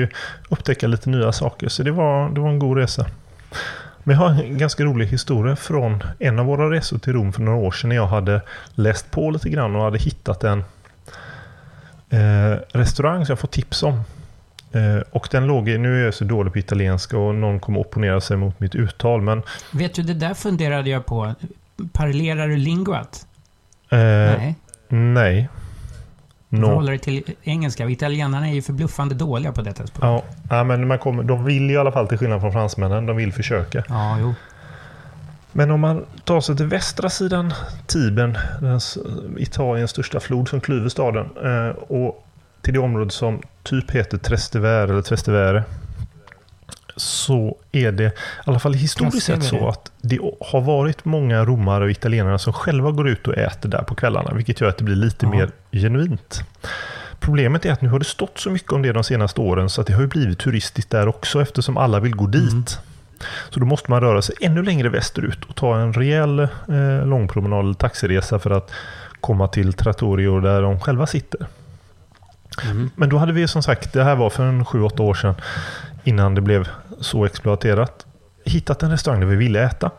upptäcka 0.50 0.88
lite 0.88 1.10
nya 1.10 1.32
saker. 1.32 1.70
Så 1.70 1.84
det 1.84 1.92
var, 1.92 2.30
det 2.30 2.40
var 2.42 2.50
en 2.50 2.60
god 2.60 2.78
resa. 2.78 3.06
Men 4.04 4.16
jag 4.16 4.24
har 4.24 4.44
en 4.44 4.58
ganska 4.58 4.84
rolig 4.84 5.08
historia 5.08 5.56
från 5.56 6.04
en 6.20 6.40
av 6.40 6.46
våra 6.46 6.72
resor 6.72 6.98
till 6.98 7.14
Rom 7.14 7.34
för 7.34 7.42
några 7.42 7.58
år 7.58 7.72
sedan 7.72 7.90
när 7.90 7.96
jag 7.96 8.08
hade 8.08 8.42
läst 8.76 9.12
på 9.12 9.32
lite 9.32 9.50
grann 9.50 9.76
och 9.76 9.84
hade 9.84 9.98
hittat 9.98 10.44
en 10.44 10.64
eh, 12.10 12.58
restaurang 12.72 13.26
som 13.26 13.32
jag 13.32 13.40
fått 13.40 13.52
tips 13.52 13.84
om. 13.84 14.04
Eh, 14.72 15.02
och 15.12 15.28
den 15.32 15.48
låg 15.48 15.70
i, 15.70 15.78
nu 15.78 16.02
är 16.02 16.06
jag 16.06 16.14
så 16.14 16.24
dålig 16.24 16.54
på 16.54 16.60
italienska 16.60 17.18
och 17.18 17.36
någon 17.36 17.60
kommer 17.60 17.80
opponera 17.80 18.22
sig 18.22 18.38
mot 18.38 18.60
mitt 18.60 18.76
uttal 18.76 19.22
men 19.22 19.44
Vet 19.72 19.94
du, 19.94 20.04
det 20.04 20.14
där 20.14 20.34
funderade 20.34 20.90
jag 20.90 21.06
på. 21.06 21.34
Parlerar 21.92 22.48
du 22.48 22.58
linguat? 22.58 23.28
eh, 23.90 23.98
Nej. 24.00 24.56
nej. 24.88 25.50
No. 26.50 26.66
håller 26.66 26.92
dig 26.92 27.00
till 27.00 27.24
engelska. 27.44 27.90
Italienarna 27.90 28.50
är 28.50 28.54
ju 28.54 28.62
förbluffande 28.62 29.16
dåliga 29.16 29.52
på 29.52 29.62
detta 29.62 29.88
språk. 29.88 30.24
Ja, 30.50 30.64
men 30.64 30.88
man 30.88 31.00
kommer, 31.00 31.24
de 31.24 31.46
vill 31.46 31.72
i 31.72 31.78
alla 31.78 31.92
fall 31.92 32.08
till 32.08 32.18
skillnad 32.18 32.42
från 32.42 32.52
fransmännen, 32.52 33.06
de 33.06 33.16
vill 33.16 33.34
försöka. 33.34 33.84
Ja, 33.90 34.20
jo. 34.20 34.34
Men 35.52 35.72
om 35.72 35.80
man 35.80 36.06
tar 36.24 36.42
sig 36.42 36.58
till 36.58 36.66
västra 36.66 37.10
sidan 37.10 37.54
Tibern, 37.88 38.38
den 38.62 38.80
Italiens 39.38 39.92
största 39.92 40.20
flod 40.20 40.50
som 40.50 40.62
klyver 40.62 40.90
staden, 40.90 41.30
eh, 41.44 41.76
och 41.76 42.26
till 42.62 42.74
det 42.74 42.80
område 42.80 43.12
som 43.12 43.42
typ 43.64 43.92
heter 43.92 44.18
Trastevere 44.18 44.84
eller 44.84 45.02
Trastevere, 45.02 45.64
så 47.00 47.58
är 47.72 47.92
det, 47.92 48.04
i 48.06 48.12
alla 48.46 48.60
fall 48.60 48.74
historiskt 48.74 49.26
sett 49.26 49.44
så 49.44 49.70
att 49.70 49.92
det 50.02 50.20
har 50.42 50.62
varit 50.62 51.06
många 51.06 51.46
romare 51.46 51.84
och 51.84 51.92
italienare 51.92 52.40
som 52.40 52.54
själva 52.54 52.92
går 52.92 53.10
ut 53.10 53.28
och 53.28 53.38
äter 53.38 53.70
där 53.70 53.82
på 53.84 53.96
kvällarna, 53.96 54.32
vilket 54.34 54.62
gör 54.62 54.70
att 54.70 54.78
det 54.78 54.84
blir 54.84 54.96
lite 54.96 55.26
Ja. 55.26 55.30
mer 55.30 55.50
genuint. 55.72 56.42
Problemet 57.20 57.66
är 57.66 57.72
att 57.72 57.82
nu 57.82 57.90
har 57.90 58.00
det 58.00 58.06
stått 58.06 58.38
så 58.40 58.50
mycket 58.50 58.72
om 58.72 58.82
det 58.82 58.92
de 58.94 59.04
senaste 59.04 59.42
åren 59.42 59.70
så 59.70 59.82
att 59.82 59.88
det 59.88 59.94
har 59.94 60.02
ju 60.02 60.08
blivit 60.08 60.40
turistiskt 60.40 60.92
där 60.92 61.08
också 61.08 61.42
eftersom 61.42 61.78
alla 61.78 62.00
vill 62.00 62.16
gå 62.16 62.28
dit. 62.28 62.80
Så 63.50 63.60
då 63.60 63.66
måste 63.66 63.92
man 63.92 64.02
röra 64.02 64.22
sig 64.22 64.36
ännu 64.42 64.64
längre 64.64 64.90
västerut 64.90 65.46
och 65.46 65.56
ta 65.56 65.80
en 65.80 65.94
rejäl 65.94 66.40
eh, 66.40 67.06
långpromenad 67.06 67.60
eller 67.66 67.74
taxiresa 67.74 68.40
för 68.40 68.52
att 68.52 68.72
komma 69.22 69.48
till 69.48 69.74
Trattorio 69.74 70.40
där 70.40 70.62
de 70.62 70.80
själva 70.80 71.08
sitter. 71.08 71.48
Mm. 72.66 72.90
Men 72.96 73.10
då 73.10 73.18
hade 73.18 73.34
vi 73.34 73.48
som 73.48 73.64
sagt, 73.64 73.94
det 73.94 74.04
här 74.04 74.16
var 74.16 74.30
för 74.30 74.44
en 74.44 74.66
7-8 74.66 75.02
år 75.02 75.14
sedan 75.14 75.36
innan 76.10 76.36
det 76.36 76.42
blev 76.42 76.68
så 77.00 77.26
exploaterat, 77.26 78.06
hittat 78.46 78.84
en 78.84 78.92
restaurang 78.92 79.20
där 79.20 79.28
vi 79.28 79.36
ville 79.36 79.64
äta. 79.64 79.92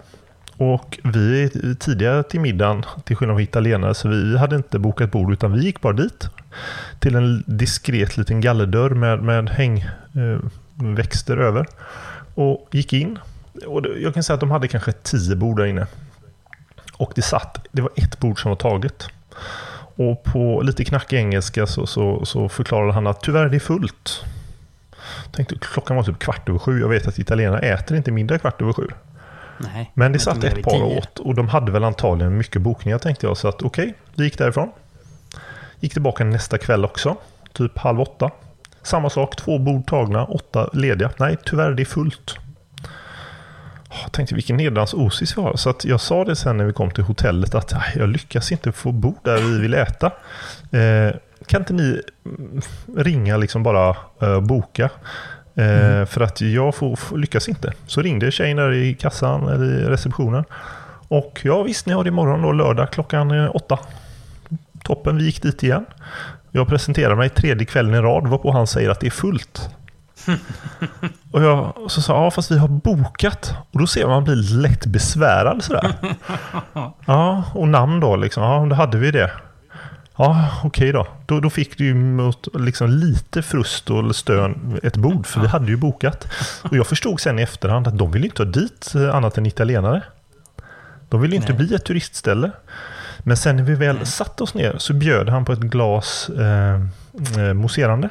Och 0.57 0.99
vi 1.05 1.43
är 1.43 1.75
tidiga 1.75 2.23
till 2.23 2.41
middagen, 2.41 2.85
till 3.05 3.17
skillnad 3.17 3.37
från 3.37 3.43
italienare, 3.43 3.95
så 3.95 4.09
vi 4.09 4.39
hade 4.39 4.57
inte 4.57 4.79
bokat 4.79 5.11
bord 5.11 5.33
utan 5.33 5.53
vi 5.53 5.65
gick 5.65 5.81
bara 5.81 5.93
dit. 5.93 6.29
Till 6.99 7.15
en 7.15 7.45
diskret 7.47 8.17
liten 8.17 8.41
gallerdörr 8.41 8.91
med, 8.91 9.23
med 9.23 9.51
hängväxter 9.51 11.37
eh, 11.37 11.47
över. 11.47 11.67
Och 12.35 12.69
gick 12.71 12.93
in. 12.93 13.19
Och 13.67 13.83
jag 13.99 14.15
kan 14.15 14.23
säga 14.23 14.35
att 14.35 14.41
de 14.41 14.51
hade 14.51 14.69
kanske 14.69 14.93
tio 14.93 15.37
bord 15.37 15.57
där 15.57 15.67
inne. 15.67 15.87
Och 16.97 17.13
det 17.15 17.23
satt, 17.23 17.67
det 17.73 17.83
var 17.83 17.91
ett 17.97 18.19
bord 18.19 18.43
som 18.43 18.49
var 18.49 18.57
taget. 18.57 19.09
Och 19.97 20.23
på 20.25 20.63
lite 20.63 20.85
knackig 20.85 21.17
engelska 21.17 21.67
så, 21.67 21.87
så, 21.87 22.25
så 22.25 22.49
förklarade 22.49 22.93
han 22.93 23.07
att 23.07 23.21
tyvärr 23.21 23.49
det 23.49 23.57
är 23.57 23.61
fullt. 23.61 24.25
Tänkte, 25.33 25.55
klockan 25.61 25.97
var 25.97 26.03
typ 26.03 26.19
kvart 26.19 26.49
över 26.49 26.59
sju. 26.59 26.81
Jag 26.81 26.89
vet 26.89 27.07
att 27.07 27.19
italienare 27.19 27.61
äter 27.61 27.97
inte 27.97 28.11
middag 28.11 28.39
kvart 28.39 28.63
över 28.63 28.73
sju. 28.73 28.87
Nej. 29.59 29.91
Men 29.95 30.13
det 30.13 30.19
satt 30.19 30.45
ett 30.45 30.63
par 30.63 30.83
åt 30.83 31.19
och 31.19 31.35
de 31.35 31.49
hade 31.49 31.73
väl 31.73 31.85
antagligen 31.85 32.37
mycket 32.37 32.63
bokningar 32.63 32.99
tänkte 32.99 33.27
jag. 33.27 33.37
Så 33.37 33.49
att 33.49 33.63
okej, 33.63 33.95
vi 34.15 34.25
gick 34.25 34.39
därifrån. 34.39 34.71
Gick 35.81 35.93
tillbaka 35.93 36.25
nästa 36.25 36.59
kväll 36.59 36.85
också. 36.85 37.17
Typ 37.53 37.79
halv 37.79 38.01
åtta. 38.01 38.31
Samma 38.83 39.11
sak, 39.11 39.37
två 39.37 39.59
bord 39.59 39.87
tagna, 39.87 40.25
åtta 40.25 40.71
lediga. 40.73 41.11
Nej, 41.19 41.37
tyvärr 41.45 41.71
det 41.71 41.83
är 41.83 41.85
fullt. 41.85 42.37
Jag 44.03 44.13
tänkte 44.13 44.35
vilken 44.35 44.57
nedrans 44.57 44.95
osis 44.95 45.39
vi 45.39 45.43
har. 45.43 45.57
Så 45.57 45.71
att 45.71 45.85
jag 45.85 46.01
sa 46.01 46.25
det 46.25 46.37
sen 46.37 46.57
när 46.57 46.65
vi 46.65 46.73
kom 46.73 46.91
till 46.91 47.05
hotellet 47.05 47.55
att 47.55 47.73
"Nej, 47.73 47.93
jag 47.97 48.09
lyckas 48.09 48.53
inte 48.53 48.73
få 48.73 48.93
bord 48.93 49.19
där 49.25 49.37
vi 49.37 49.59
vill 49.59 49.75
äta. 49.75 50.07
Eh, 50.71 51.15
kan 51.47 51.61
inte 51.61 51.73
ni 51.73 52.03
mm, 52.25 52.61
ringa 52.97 53.37
liksom 53.37 53.63
bara 53.63 53.97
eh, 54.23 54.41
boka? 54.41 54.91
Eh, 55.55 56.07
För 56.07 56.21
att 56.21 56.41
jag 56.41 56.75
får, 56.75 56.97
får, 56.97 57.19
lyckas 57.19 57.49
inte. 57.49 57.73
Så 57.87 58.03
ringde 58.03 58.31
tjejen 58.31 58.57
där 58.57 58.73
i 58.73 58.95
kassan 58.95 59.49
eller 59.49 59.65
i 59.65 59.85
receptionen. 59.85 60.45
Och 61.09 61.41
ja 61.43 61.63
visst, 61.63 61.87
ni 61.87 61.93
har 61.93 62.05
det 62.05 62.09
imorgon 62.09 62.43
då 62.43 62.53
lördag 62.53 62.91
klockan 62.91 63.31
eh, 63.31 63.51
åtta. 63.55 63.79
Toppen, 64.85 65.17
vi 65.17 65.25
gick 65.25 65.43
dit 65.43 65.63
igen. 65.63 65.85
Jag 66.51 66.69
presenterar 66.69 67.17
mig 67.17 67.29
tredje 67.29 67.67
kvällen 67.67 67.95
i 67.95 67.99
rad 67.99 68.27
varpå 68.27 68.53
han 68.53 68.67
säger 68.67 68.91
att 68.91 69.01
det 69.01 69.07
är 69.07 69.11
fullt. 69.11 69.71
och 71.33 71.43
jag 71.43 71.75
så 71.89 72.03
sa 72.03 72.25
ja 72.25 72.31
fast 72.31 72.51
vi 72.51 72.59
har 72.59 72.69
bokat. 72.69 73.55
Och 73.73 73.81
då 73.81 73.87
ser 73.87 74.07
man 74.07 74.11
att 74.11 74.17
man 74.17 74.25
blir 74.25 74.57
lätt 74.61 74.87
besvärad 74.87 75.65
sådär. 75.65 75.93
ja, 77.07 77.45
och 77.55 77.69
namn 77.69 78.01
då 78.01 78.17
liksom. 78.17 78.43
Ja, 78.43 78.67
då 78.71 78.75
hade 78.75 78.99
vi 78.99 79.11
det. 79.11 79.31
Ja, 80.21 80.51
okej 80.65 80.93
då. 80.93 81.07
då. 81.27 81.41
Då 81.41 81.51
fick 81.51 81.79
du 81.79 81.85
ju 81.85 81.95
mot 81.95 82.49
liksom 82.55 82.89
lite 82.91 83.43
frust 83.43 83.91
och 83.91 84.17
stön 84.17 84.81
ett 84.83 84.97
bord, 84.97 85.27
för 85.27 85.41
vi 85.41 85.47
hade 85.47 85.67
ju 85.67 85.77
bokat. 85.77 86.29
Och 86.63 86.77
jag 86.77 86.87
förstod 86.87 87.21
sen 87.21 87.39
i 87.39 87.43
efterhand 87.43 87.87
att 87.87 87.99
de 87.99 88.11
vill 88.13 88.25
inte 88.25 88.43
ha 88.43 88.51
dit 88.51 88.93
eh, 88.95 89.15
annat 89.15 89.39
än 89.39 89.47
italienare. 89.47 90.03
De 91.09 91.21
vill 91.21 91.35
inte 91.35 91.53
Nej. 91.53 91.57
bli 91.67 91.75
ett 91.75 91.85
turistställe. 91.85 92.51
Men 93.19 93.37
sen 93.37 93.57
när 93.57 93.63
vi 93.63 93.75
väl 93.75 93.97
Nej. 93.97 94.07
satte 94.07 94.43
oss 94.43 94.55
ner 94.55 94.75
så 94.79 94.93
bjöd 94.93 95.29
han 95.29 95.45
på 95.45 95.53
ett 95.53 95.59
glas 95.61 96.29
eh, 96.39 96.81
eh, 97.39 97.55
mousserande. 97.55 98.09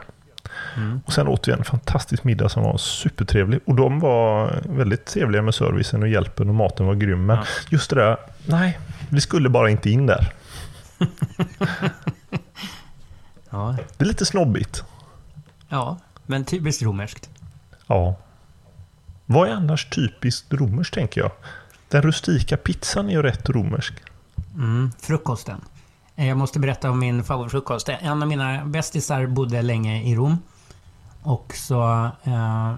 Mm. 0.76 1.02
Och 1.06 1.14
sen 1.14 1.28
åt 1.28 1.48
vi 1.48 1.52
en 1.52 1.64
fantastisk 1.64 2.24
middag 2.24 2.50
som 2.50 2.64
var 2.64 2.78
supertrevlig. 2.78 3.60
Och 3.66 3.76
de 3.76 4.00
var 4.00 4.60
väldigt 4.70 5.06
trevliga 5.06 5.42
med 5.42 5.56
servicen 5.56 6.02
och 6.02 6.10
hjälpen 6.10 6.50
och 6.50 6.56
maten 6.56 6.86
var 6.86 6.96
grym. 6.96 7.26
Men 7.26 7.38
Ja. 7.38 7.44
just 7.70 7.90
det 7.90 7.96
där, 7.96 8.18
nej, 8.46 8.80
vi 9.10 9.22
skulle 9.22 9.50
bara 9.50 9.70
inte 9.70 9.90
in 9.90 10.06
där. 10.06 10.34
Ja. 13.50 13.76
Det 13.98 14.04
är 14.04 14.08
lite 14.08 14.26
snobbigt. 14.26 14.84
ja, 15.70 15.98
men 16.26 16.46
typiskt 16.46 16.84
romerskt. 16.84 17.30
Ja. 17.88 18.16
Vad 19.26 19.50
är 19.50 19.54
annars 19.54 19.86
typiskt 19.90 20.54
romerskt 20.54 20.94
tänker 20.94 21.22
jag? 21.22 21.32
Den 21.90 22.02
rustika 22.02 22.58
pizzan 22.58 23.08
är 23.10 23.12
ju 23.14 23.22
rätt 23.22 23.50
romersk. 23.50 23.94
Mm, 24.56 24.92
frukosten. 25.00 25.62
Eh, 26.16 26.28
Jag 26.28 26.38
måste 26.38 26.60
berätta 26.60 26.90
om 26.92 27.00
min 27.00 27.24
favoritfrukost. 27.24 27.90
En 27.90 28.22
av 28.22 28.28
mina 28.28 28.66
bästisar 28.66 29.28
bodde 29.28 29.62
länge 29.62 30.04
i 30.04 30.16
Rom. 30.16 30.38
Och 31.22 31.54
så... 31.56 32.10
Eh, 32.24 32.74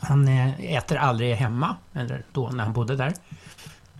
han 0.00 0.28
eh, 0.28 0.60
äter 0.60 0.96
aldrig 0.98 1.34
hemma, 1.36 1.76
eller 1.92 2.24
då 2.32 2.48
när 2.50 2.64
han 2.64 2.72
bodde 2.72 2.96
där. 2.96 3.12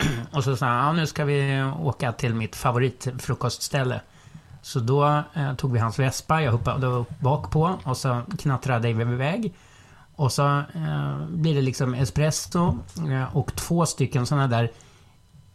Och 0.33 0.45
så 0.45 0.57
sa 0.57 0.67
han, 0.67 0.87
ja, 0.87 0.93
nu 0.93 1.07
ska 1.07 1.25
vi 1.25 1.63
åka 1.83 2.13
till 2.13 2.35
mitt 2.35 2.57
favoritfrukostställe. 2.57 4.01
Så 4.63 4.81
då 4.81 5.23
eh, 5.35 5.55
tog 5.55 5.73
vi 5.73 5.79
hans 5.79 5.99
vespa, 5.99 6.43
jag 6.43 6.53
hoppade 6.53 7.05
bak 7.21 7.51
på 7.51 7.79
och 7.85 7.97
så 7.97 8.23
knattrade 8.39 8.93
vi 8.93 9.03
iväg. 9.03 9.55
Och 10.17 10.33
så 10.33 10.59
eh, 10.59 11.27
blir 11.29 11.55
det 11.55 11.63
liksom 11.63 11.95
espresso 11.95 12.79
eh, 13.11 13.37
och 13.37 13.57
två 13.57 13.87
stycken 13.87 14.27
sådana 14.27 14.49
där, 14.49 14.71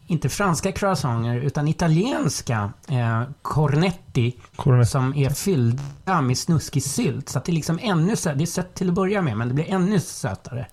inte 0.06 0.28
franska 0.28 0.72
croissanter, 0.72 1.36
utan 1.36 1.68
italienska 1.68 2.72
eh, 2.88 3.22
cornetti. 3.42 4.40
Cornetti. 4.56 4.90
Som 4.90 5.14
är 5.14 5.30
fyllda 5.30 6.20
med 6.22 6.38
snuskig 6.38 6.82
sylt. 6.82 7.28
Så 7.28 7.38
att 7.38 7.44
det 7.44 7.52
är 7.52 7.54
liksom 7.54 7.78
ännu 7.82 8.16
sötare. 8.16 8.34
Det 8.34 8.44
är 8.44 8.46
sött 8.46 8.74
till 8.74 8.88
att 8.88 8.94
börja 8.94 9.22
med, 9.22 9.36
men 9.36 9.48
det 9.48 9.54
blir 9.54 9.70
ännu 9.70 10.00
sötare. 10.00 10.66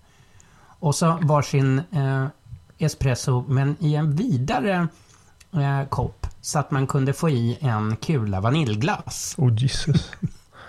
Och 0.80 0.96
så 0.96 1.20
varsin 1.22 1.82
eh, 1.92 2.26
espresso, 2.84 3.46
men 3.48 3.76
i 3.80 3.96
en 3.96 4.16
vidare 4.16 4.88
eh, 5.54 5.88
kopp. 5.90 6.28
Så 6.42 6.60
att 6.60 6.72
man 6.72 6.88
kunde 6.88 7.14
få 7.14 7.30
i 7.30 7.58
en 7.62 7.96
kula 7.96 8.42
vaniljglass. 8.42 9.36
Oh 9.38 9.54
Jesus. 9.58 10.12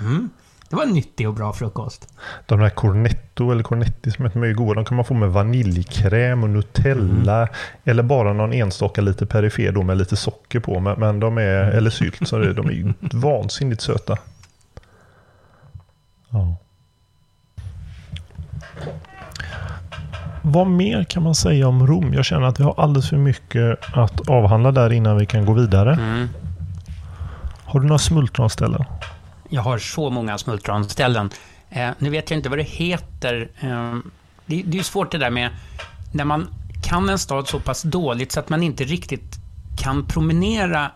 Mm. 0.01 0.31
Det 0.69 0.77
var 0.77 0.83
en 0.83 0.93
nyttig 0.93 1.29
och 1.29 1.35
bra 1.35 1.53
frukost. 1.53 2.09
De 2.47 2.61
där 2.61 2.71
cornetto 2.71 3.51
eller 3.51 3.63
cornetti 3.63 4.11
som 4.11 4.25
heter 4.25 4.39
mycket 4.39 4.57
goda. 4.57 4.75
De 4.75 4.85
kan 4.85 4.97
man 4.97 5.05
få 5.05 5.15
med 5.15 5.31
vaniljkräm 5.31 6.43
och 6.43 6.51
Nutella. 6.51 7.37
Mm. 7.37 7.55
Eller 7.85 8.03
bara 8.03 8.33
någon 8.33 8.53
enstaka 8.53 9.01
lite 9.01 9.27
perifer 9.27 9.73
då 9.73 9.83
med 9.83 9.97
lite 9.97 10.17
socker 10.17 10.61
på. 10.61 10.81
Men, 10.81 11.01
men 11.01 11.21
de 11.21 11.39
är, 11.39 11.71
eller 11.71 11.91
sylt, 11.91 12.29
så 12.29 12.39
de 12.39 12.67
är 12.67 12.73
ju 12.73 12.93
vansinnigt 13.01 13.83
söta. 13.83 14.19
Ja. 16.31 16.57
Vad 20.47 20.67
mer 20.67 21.05
kan 21.05 21.23
man 21.23 21.35
säga 21.35 21.69
om 21.69 21.87
Rom? 21.87 22.15
Jag 22.15 22.25
känner 22.25 22.47
att 22.47 22.61
vi 22.61 22.65
har 22.65 22.75
alldeles 22.77 23.09
för 23.09 23.17
mycket 23.17 23.79
att 23.97 24.29
avhandla 24.29 24.73
där 24.73 24.93
innan 24.93 25.17
vi 25.19 25.27
kan 25.27 25.47
gå 25.47 25.53
vidare. 25.53 25.93
Mm. 25.93 26.29
Har 27.65 27.81
du 27.81 27.87
några 27.87 27.99
smultronställen? 27.99 28.85
Jag 29.49 29.63
har 29.63 29.79
så 29.79 30.11
många 30.11 30.39
smultronställen. 30.39 31.31
Eh, 31.71 31.91
nu 31.99 32.11
vet 32.11 32.31
jag 32.31 32.39
inte 32.39 32.49
vad 32.49 32.59
det 32.59 32.63
heter. 32.63 33.51
Eh, 33.61 33.95
det, 34.47 34.63
det 34.67 34.79
är 34.79 34.83
svårt 34.83 35.13
det 35.13 35.19
där 35.19 35.31
med 35.31 35.51
när 36.13 36.25
man 36.25 36.49
kan 36.83 37.09
en 37.09 37.19
stad 37.19 37.49
så 37.49 37.61
pass 37.61 37.83
dåligt 37.83 38.33
så 38.33 38.41
att 38.41 38.49
man 38.49 38.63
inte 38.63 38.85
riktigt 38.85 39.39
kan 39.79 40.07
promenera 40.07 40.91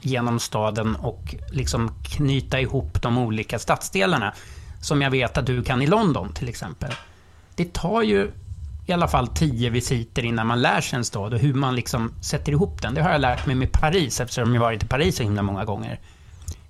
genom 0.00 0.40
staden 0.40 0.96
och 0.96 1.34
liksom 1.52 1.90
knyta 2.04 2.60
ihop 2.60 3.02
de 3.02 3.18
olika 3.18 3.58
stadsdelarna. 3.58 4.34
Som 4.80 5.02
jag 5.02 5.10
vet 5.10 5.38
att 5.38 5.46
du 5.46 5.62
kan 5.62 5.82
i 5.82 5.86
London 5.86 6.32
till 6.32 6.48
exempel. 6.48 6.92
Det 7.54 7.72
tar 7.72 8.02
ju 8.02 8.30
i 8.86 8.92
alla 8.92 9.08
fall 9.08 9.28
tio 9.28 9.70
visiter 9.70 10.24
innan 10.24 10.46
man 10.46 10.62
lär 10.62 10.80
sig 10.80 10.96
en 10.96 11.04
stad 11.04 11.34
och 11.34 11.40
hur 11.40 11.54
man 11.54 11.76
liksom 11.76 12.12
sätter 12.20 12.52
ihop 12.52 12.82
den. 12.82 12.94
Det 12.94 13.02
har 13.02 13.10
jag 13.10 13.20
lärt 13.20 13.46
mig 13.46 13.56
med 13.56 13.72
Paris 13.72 14.20
eftersom 14.20 14.54
jag 14.54 14.60
varit 14.60 14.82
i 14.82 14.86
Paris 14.86 15.16
så 15.16 15.22
himla 15.22 15.42
många 15.42 15.64
gånger. 15.64 16.00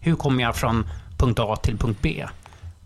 Hur 0.01 0.15
kommer 0.17 0.43
jag 0.43 0.57
från 0.57 0.87
punkt 1.19 1.39
A 1.41 1.57
till 1.57 1.79
punkt 1.79 1.99
B? 2.03 2.27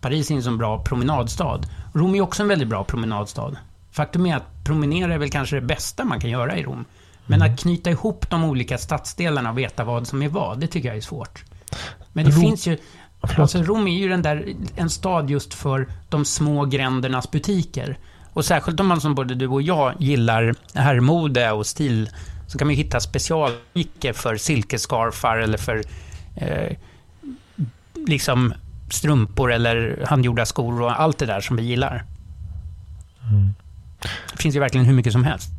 Paris 0.01 0.31
är 0.31 0.35
en 0.35 0.43
så 0.43 0.51
bra 0.51 0.83
promenadstad. 0.83 1.61
Rom 1.93 2.15
är 2.15 2.21
också 2.21 2.41
en 2.41 2.47
väldigt 2.47 2.67
bra 2.67 2.83
promenadstad. 2.83 3.55
Faktum 3.91 4.25
är 4.25 4.35
att 4.35 4.63
promenera 4.63 5.13
är 5.13 5.17
väl 5.17 5.29
kanske 5.29 5.55
det 5.55 5.61
bästa 5.61 6.05
man 6.05 6.19
kan 6.19 6.29
göra 6.29 6.57
i 6.57 6.63
Rom. 6.63 6.85
Men 7.25 7.41
att 7.41 7.59
knyta 7.59 7.89
ihop 7.89 8.29
de 8.29 8.43
olika 8.43 8.77
stadsdelarna 8.77 9.49
och 9.49 9.57
veta 9.57 9.83
vad 9.83 10.07
som 10.07 10.21
är 10.21 10.29
vad, 10.29 10.59
det 10.59 10.67
tycker 10.67 10.87
jag 10.87 10.97
är 10.97 11.01
svårt. 11.01 11.43
Men 12.13 12.25
det 12.25 12.31
Rom- 12.31 12.41
finns 12.41 12.67
ju... 12.67 12.77
Alltså 13.37 13.63
Rom 13.63 13.87
är 13.87 13.97
ju 13.97 14.09
den 14.09 14.21
där, 14.21 14.53
en 14.75 14.89
stad 14.89 15.29
just 15.29 15.53
för 15.53 15.87
de 16.09 16.25
små 16.25 16.65
grändernas 16.65 17.31
butiker. 17.31 17.97
Och 18.33 18.45
särskilt 18.45 18.79
om 18.79 18.87
man 18.87 19.01
som 19.01 19.15
både 19.15 19.35
du 19.35 19.47
och 19.47 19.61
jag 19.61 19.93
gillar 19.99 20.55
herrmode 20.73 21.51
och 21.51 21.65
stil, 21.65 22.09
så 22.47 22.57
kan 22.57 22.67
man 22.67 22.75
hitta 22.75 22.99
specialbutiker 22.99 24.13
för 24.13 24.35
silkescarfar 24.35 25.37
eller 25.37 25.57
för 25.57 25.83
eh, 26.35 26.77
liksom 28.07 28.53
strumpor 28.89 29.51
eller 29.51 30.05
handgjorda 30.07 30.45
skor 30.45 30.81
och 30.81 31.01
allt 31.01 31.17
det 31.17 31.25
där 31.25 31.41
som 31.41 31.55
vi 31.55 31.63
gillar. 31.63 32.03
Det 34.31 34.41
finns 34.41 34.55
ju 34.55 34.59
verkligen 34.59 34.85
hur 34.85 34.93
mycket 34.93 35.13
som 35.13 35.23
helst. 35.23 35.49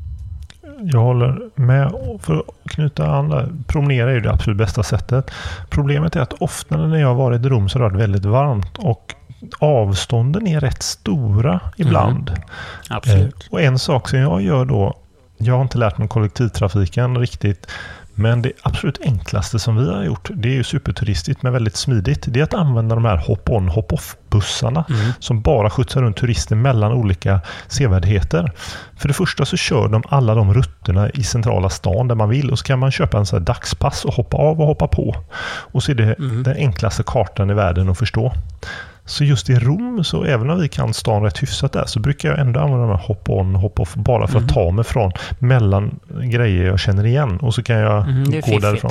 Jag 0.83 1.01
håller 1.01 1.51
med. 1.55 1.93
För 2.21 2.39
att 2.39 2.71
knyta 2.71 3.07
an 3.07 3.29
där, 3.29 3.53
promenera 3.67 4.11
är 4.11 4.15
ju 4.15 4.21
det 4.21 4.33
absolut 4.33 4.59
bästa 4.59 4.83
sättet. 4.83 5.31
Problemet 5.71 6.17
är 6.17 6.21
att 6.21 6.33
ofta 6.33 6.77
när 6.77 6.99
jag 6.99 7.09
har 7.09 7.15
varit 7.15 7.47
i 7.47 7.49
Rom 7.49 7.69
så 7.69 7.79
har 7.79 7.85
det 7.85 7.91
varit 7.91 8.03
väldigt 8.03 8.25
varmt 8.25 8.79
och 8.79 9.15
avstånden 9.59 10.47
är 10.47 10.61
rätt 10.61 10.83
stora 10.83 11.61
ibland. 11.77 12.33
Absolut. 12.91 13.35
Eh, 13.35 13.53
och 13.53 13.61
en 13.63 13.79
sak 13.79 14.09
som 14.09 14.19
jag 14.19 14.43
gör 14.43 14.65
då, 14.65 14.97
jag 15.39 15.55
har 15.55 15.63
inte 15.63 15.79
lärt 15.79 15.99
mig 15.99 16.09
kollektivtrafiken 16.09 17.19
riktigt, 17.19 17.67
men 18.15 18.43
det 18.43 18.53
absolut 18.63 18.99
enklaste 19.05 19.59
som 19.59 19.77
vi 19.77 19.95
har 19.95 20.05
gjort, 20.05 20.31
det 20.35 20.49
är 20.49 20.53
ju 20.55 20.65
superturistigt 20.65 21.43
men 21.43 21.53
väldigt 21.53 21.77
smidigt. 21.77 22.25
Det 22.29 22.41
är 22.41 22.45
att 22.45 22.55
använda 22.55 22.95
de 22.95 23.05
här 23.05 23.17
hop-on, 23.17 23.69
hop-off-bussarna 23.69 24.85
Mm. 24.91 25.13
som 25.19 25.43
bara 25.43 25.71
skjutsar 25.71 26.03
runt 26.03 26.17
turister 26.17 26.57
mellan 26.57 26.93
olika 26.93 27.41
sevärdheter. 27.69 28.53
För 28.97 29.09
det 29.09 29.15
första 29.15 29.45
så 29.45 29.57
kör 29.57 29.89
de 29.89 30.03
alla 30.09 30.35
de 30.35 30.55
rutterna 30.55 31.11
i 31.11 31.23
centrala 31.23 31.71
stan 31.71 32.09
där 32.09 32.15
man 32.15 32.29
vill 32.29 32.51
och 32.51 32.59
så 32.59 32.65
kan 32.65 32.79
man 32.79 32.91
köpa 32.91 33.19
en 33.19 33.27
här 33.33 33.41
dagspass 33.41 34.05
och 34.05 34.15
hoppa 34.15 34.37
av 34.37 34.61
och 34.61 34.67
hoppa 34.67 34.89
på. 34.89 35.17
Och 35.73 35.83
så 35.83 35.91
är 35.93 35.95
det 35.97 36.15
Mm. 36.15 36.43
den 36.43 36.57
enklaste 36.57 37.03
kartan 37.07 37.51
i 37.51 37.55
världen 37.55 37.89
att 37.89 37.99
förstå. 37.99 38.33
Så 39.13 39.25
just 39.25 39.51
i 39.51 39.55
Rom, 39.55 40.05
så 40.05 40.25
även 40.25 40.51
om 40.51 40.61
vi 40.61 40.69
kan 40.69 40.95
stan 40.95 41.23
rätt 41.23 41.43
hyfsat 41.43 41.73
där, 41.73 41.87
så 41.87 42.01
brukar 42.01 42.29
jag 42.29 42.39
ändå 42.39 42.61
använda 42.61 42.87
de 42.87 42.91
här 42.99 43.07
hop-on, 43.07 43.55
hop-off 43.55 43.95
bara 43.95 44.27
för 44.29 44.37
att 44.39 44.43
Mhm. 44.45 44.49
ta 44.55 44.71
mig 44.71 44.85
från 44.85 45.13
mellan 45.39 45.99
grejer 46.31 46.65
jag 46.67 46.81
känner 46.81 47.07
igen. 47.07 47.37
Och 47.41 47.55
så 47.55 47.63
kan 47.63 47.77
jag 47.77 48.09
är 48.09 48.25
gå 48.25 48.33
fiffigt. 48.33 48.63
därifrån. 48.63 48.91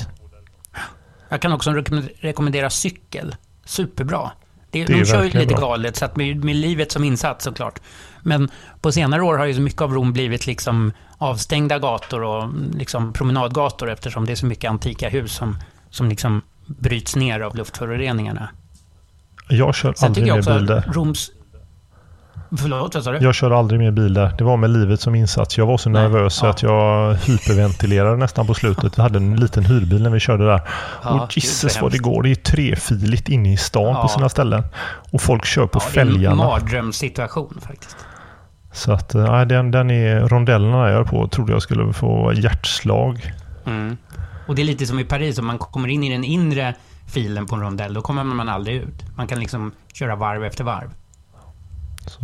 Jag 1.30 1.42
kan 1.42 1.54
också 1.54 1.72
rekommend- 1.72 2.10
rekommendera 2.20 2.70
cykel. 2.70 3.36
Superbra. 3.66 4.32
Det, 4.72 4.86
Det 4.86 4.94
de 4.94 5.06
kör 5.06 5.24
ju 5.24 5.30
lite 5.30 5.46
bra. 5.56 5.60
galet, 5.60 5.96
så 5.96 6.06
att 6.06 6.16
med, 6.16 6.44
med 6.44 6.56
livet 6.56 6.92
som 6.92 7.04
insats 7.04 7.46
såklart. 7.46 7.80
Men 8.24 8.50
på 8.82 8.92
senare 8.92 9.22
år 9.22 9.38
har 9.38 9.46
ju 9.46 9.54
så 9.54 9.62
mycket 9.62 9.82
av 9.82 9.94
Rom 9.94 10.14
blivit 10.14 10.48
liksom 10.48 10.92
avstängda 11.18 11.80
gator 11.80 12.24
och 12.24 12.44
mm, 12.44 12.72
liksom 12.78 13.14
promenadgator 13.14 13.90
eftersom 13.92 14.26
det 14.26 14.32
är 14.32 14.36
så 14.36 14.46
mycket 14.46 14.70
antika 14.72 15.10
hus 15.10 15.34
som, 15.34 15.58
som 15.90 16.10
liksom 16.10 16.42
bryts 16.66 17.16
ner 17.16 17.40
av 17.40 17.56
luftföroreningarna. 17.56 18.50
Jag 19.52 19.76
kör 19.76 19.94
Sen 19.94 20.08
aldrig 20.08 20.28
jag 20.28 20.36
mer 20.46 20.54
bil 20.58 20.66
där. 20.66 20.84
Roms... 20.94 21.32
Förlåt, 22.58 22.96
vad 22.96 23.04
sa 23.04 23.12
du? 23.12 23.18
Jag 23.18 23.36
kör 23.36 23.52
aldrig 23.52 23.80
mer 23.80 23.92
bil 23.92 24.14
där. 24.14 24.36
Det 24.38 24.44
var 24.44 24.58
med 24.58 24.70
livet 24.70 25.02
som 25.02 25.16
insats. 25.16 25.58
Jag 25.58 25.66
var 25.66 25.78
så 25.78 25.90
Nej, 25.90 26.02
nervös 26.02 26.40
ja. 26.44 26.50
att 26.50 26.62
jag 26.64 27.14
hyperventilerade 27.14 28.18
nästan 28.18 28.48
på 28.48 28.54
slutet. 28.54 28.98
Vi 28.98 29.02
hade 29.02 29.18
en 29.18 29.36
liten 29.36 29.66
hyrbil 29.66 30.04
när 30.04 30.10
vi 30.10 30.20
körde 30.20 30.46
där. 30.46 30.62
Ja, 31.04 31.10
och 31.24 31.38
Jesus 31.38 31.82
vad 31.82 31.92
det 31.92 31.98
går. 31.98 32.24
Det 32.24 32.32
är 32.32 32.36
trefiligt 32.36 33.30
inne 33.30 33.54
i 33.54 33.58
stan 33.58 33.84
Ja. 33.96 34.02
på 34.02 34.08
sina 34.08 34.30
ställen. 34.30 34.64
Och 35.12 35.22
folk 35.22 35.46
kör 35.46 35.68
på 35.68 35.80
Ja, 35.80 35.90
det 35.94 36.00
är 36.00 36.06
en 36.06 36.12
fälgarna. 36.12 36.36
mardrömssituation 36.36 37.58
faktiskt. 37.68 37.98
Så 38.74 38.92
att, 38.92 39.16
eh, 39.16 39.24
nej, 39.32 39.46
den, 39.46 39.72
den 39.72 39.92
är 39.92 40.20
rondellerna 40.28 40.90
jag 40.90 41.00
är 41.00 41.04
på 41.04 41.28
trodde 41.28 41.52
jag 41.54 41.62
skulle 41.62 41.94
få 41.94 42.34
hjärtslag. 42.34 43.34
Mm. 43.66 43.98
Och 44.48 44.56
det 44.56 44.62
är 44.62 44.66
lite 44.66 44.86
som 44.86 45.00
i 45.00 45.04
Paris, 45.04 45.40
om 45.40 45.46
man 45.46 45.58
kommer 45.58 45.88
in 45.88 46.04
i 46.04 46.12
den 46.12 46.24
inre 46.24 46.76
filen 47.12 47.46
på 47.46 47.56
en 47.56 47.62
rondell, 47.62 47.94
då 47.94 48.02
kommer 48.02 48.24
man 48.24 48.50
aldrig 48.50 48.76
ut. 48.76 49.06
Man 49.16 49.28
kan 49.28 49.40
liksom 49.40 49.72
köra 49.94 50.16
varv 50.16 50.44
efter 50.44 50.64
varv. 50.64 50.94
Så. 52.08 52.22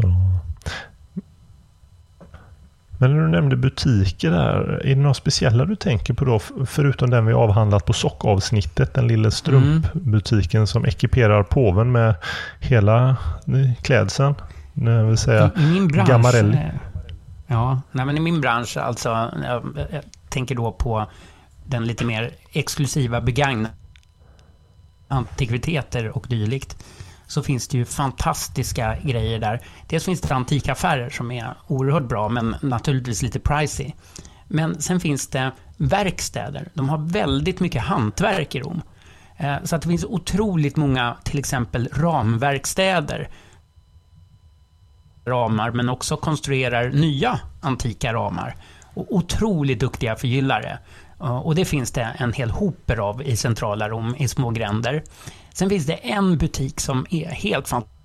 Men 3.00 3.16
när 3.16 3.22
du 3.22 3.28
nämnde 3.28 3.56
butiker 3.56 4.32
där, 4.32 4.82
är 4.86 4.90
det 4.90 5.02
några 5.02 5.14
speciella 5.14 5.66
du 5.66 5.76
tänker 5.76 6.14
på 6.14 6.26
då? 6.26 6.40
Förutom 6.66 7.10
den 7.10 7.26
vi 7.26 7.34
avhandlat 7.34 7.86
på 7.86 7.94
sockavsnittet, 7.94 8.94
den 8.94 9.08
lilla 9.08 9.32
strumpbutiken 9.32 10.68
som 10.68 10.86
ekiperar 10.86 11.44
påven 11.44 11.92
med 11.92 12.16
hela 12.60 13.10
eh, 13.48 13.74
klädseln. 13.82 14.36
Det 14.74 15.04
vill 15.04 15.18
säga 15.18 15.52
I, 15.58 15.66
min 15.66 15.88
bransch... 15.88 16.10
Gammarelli. 16.10 16.58
eh, 16.58 16.64
Ja, 17.48 17.82
nej 17.92 18.06
men 18.06 18.18
i 18.18 18.20
min 18.20 18.42
bransch, 18.42 18.78
alltså, 18.78 19.10
jag, 19.44 19.64
jag 19.92 20.04
tänker 20.30 20.56
då 20.56 20.72
på 20.72 21.06
den 21.66 21.86
lite 21.86 22.06
mer 22.06 22.32
exklusiva 22.52 23.22
begagnade 23.22 23.74
antikviteter 25.08 26.18
och 26.18 26.26
dylikt. 26.30 26.84
Så 27.28 27.44
finns 27.44 27.68
det 27.68 27.78
ju 27.78 27.86
fantastiska 27.86 28.98
grejer 29.04 29.40
där. 29.40 29.62
Dels 29.88 30.06
finns 30.06 30.22
det 30.22 30.36
antikaffärer 30.36 31.10
som 31.10 31.32
är 31.32 31.58
oerhört 31.68 32.08
bra, 32.10 32.30
men 32.30 32.56
naturligtvis 32.62 33.22
lite 33.22 33.40
pricey. 33.40 33.92
Men 34.48 34.82
sen 34.82 35.00
finns 35.00 35.28
det 35.28 35.52
verkstäder. 35.78 36.68
De 36.74 36.90
har 36.90 36.98
väldigt 36.98 37.60
mycket 37.60 37.82
hantverk 37.82 38.56
i 38.56 38.60
Rom. 38.60 38.82
Eh, 39.38 39.56
så 39.64 39.76
att 39.76 39.82
det 39.82 39.88
finns 39.88 40.06
otroligt 40.06 40.76
många, 40.76 41.18
till 41.24 41.40
exempel 41.40 41.90
ramverkstäder 41.94 43.30
ramar, 45.28 45.72
men 45.72 45.90
också 45.90 46.18
konstruerar 46.18 46.90
nya 46.90 47.40
antika 47.62 48.14
ramar. 48.14 48.56
Och 48.94 49.06
otroligt 49.10 49.80
duktiga 49.80 50.16
förgyllare. 50.16 50.80
Och 51.18 51.56
det 51.56 51.66
finns 51.66 51.92
det 51.92 52.16
en 52.18 52.34
hel 52.34 52.52
hoper 52.52 52.98
av 52.98 53.22
i 53.24 53.36
centrala 53.36 53.90
Rom, 53.90 54.16
i 54.16 54.28
små 54.28 54.50
gränder. 54.50 55.04
Sen 55.54 55.70
finns 55.70 55.86
det 55.86 55.94
en 55.94 56.38
butik 56.38 56.80
som 56.80 57.06
är 57.10 57.26
helt 57.26 57.68
fantastisk, 57.68 57.98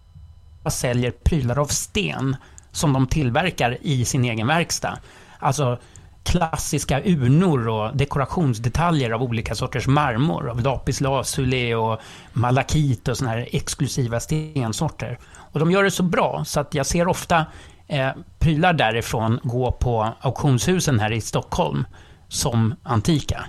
säljer 0.71 1.11
prylar 1.11 1.59
av 1.59 1.67
sten 1.67 2.37
som 2.73 2.93
de 2.93 3.07
tillverkar 3.07 3.79
i 3.81 4.05
sin 4.05 4.25
egen 4.25 4.47
verkstad. 4.47 4.99
Alltså 5.39 5.79
klassiska 6.25 7.01
urnor 7.05 7.69
och 7.69 7.97
dekorationsdetaljer 7.97 9.11
av 9.11 9.23
olika 9.23 9.55
sorters 9.55 9.87
marmor. 9.87 10.51
Av 10.51 10.61
lapis 10.61 11.01
lazuli 11.01 11.75
och 11.75 12.01
malakit 12.33 13.09
och 13.09 13.19
såna 13.19 13.31
här 13.31 13.49
exklusiva 13.53 14.21
stensorter. 14.21 15.19
Och 15.35 15.61
de 15.61 15.71
gör 15.71 15.85
det 15.85 15.91
så 15.91 16.03
bra 16.03 16.45
så 16.45 16.61
att 16.61 16.75
jag 16.75 16.87
ser 16.87 17.09
ofta 17.09 17.47
eh, 17.89 18.11
prylar 18.39 18.73
därifrån 18.73 19.41
gå 19.43 19.73
på 19.73 20.09
auktionshusen 20.21 21.01
här 21.01 21.13
i 21.13 21.21
Stockholm 21.21 21.85
som 22.33 22.75
antika, 22.83 23.45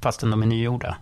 fastän 0.00 0.30
de 0.30 0.42
är 0.42 0.46
nygjorda. 0.46 0.96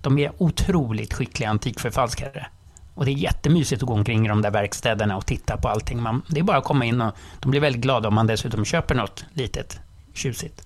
De 0.00 0.18
är 0.18 0.32
otroligt 0.38 1.12
skickliga 1.14 1.50
antikförfalskare. 1.50 2.46
Och 2.94 3.04
det 3.04 3.10
är 3.10 3.14
jättemysigt 3.14 3.82
att 3.82 3.88
gå 3.88 3.94
omkring 3.94 4.26
i 4.26 4.28
de 4.28 4.42
där 4.42 4.50
verkstäderna 4.50 5.16
och 5.16 5.26
titta 5.26 5.56
på 5.56 5.68
allting. 5.68 6.02
Man, 6.02 6.22
det 6.28 6.40
är 6.40 6.44
bara 6.44 6.56
att 6.56 6.64
komma 6.64 6.84
in 6.84 7.00
och 7.00 7.14
de 7.40 7.50
blir 7.50 7.60
väldigt 7.60 7.82
glada 7.82 8.08
om 8.08 8.14
man 8.14 8.26
dessutom 8.26 8.64
köper 8.64 8.94
något 8.94 9.24
litet 9.32 9.80
tjusigt. 10.14 10.62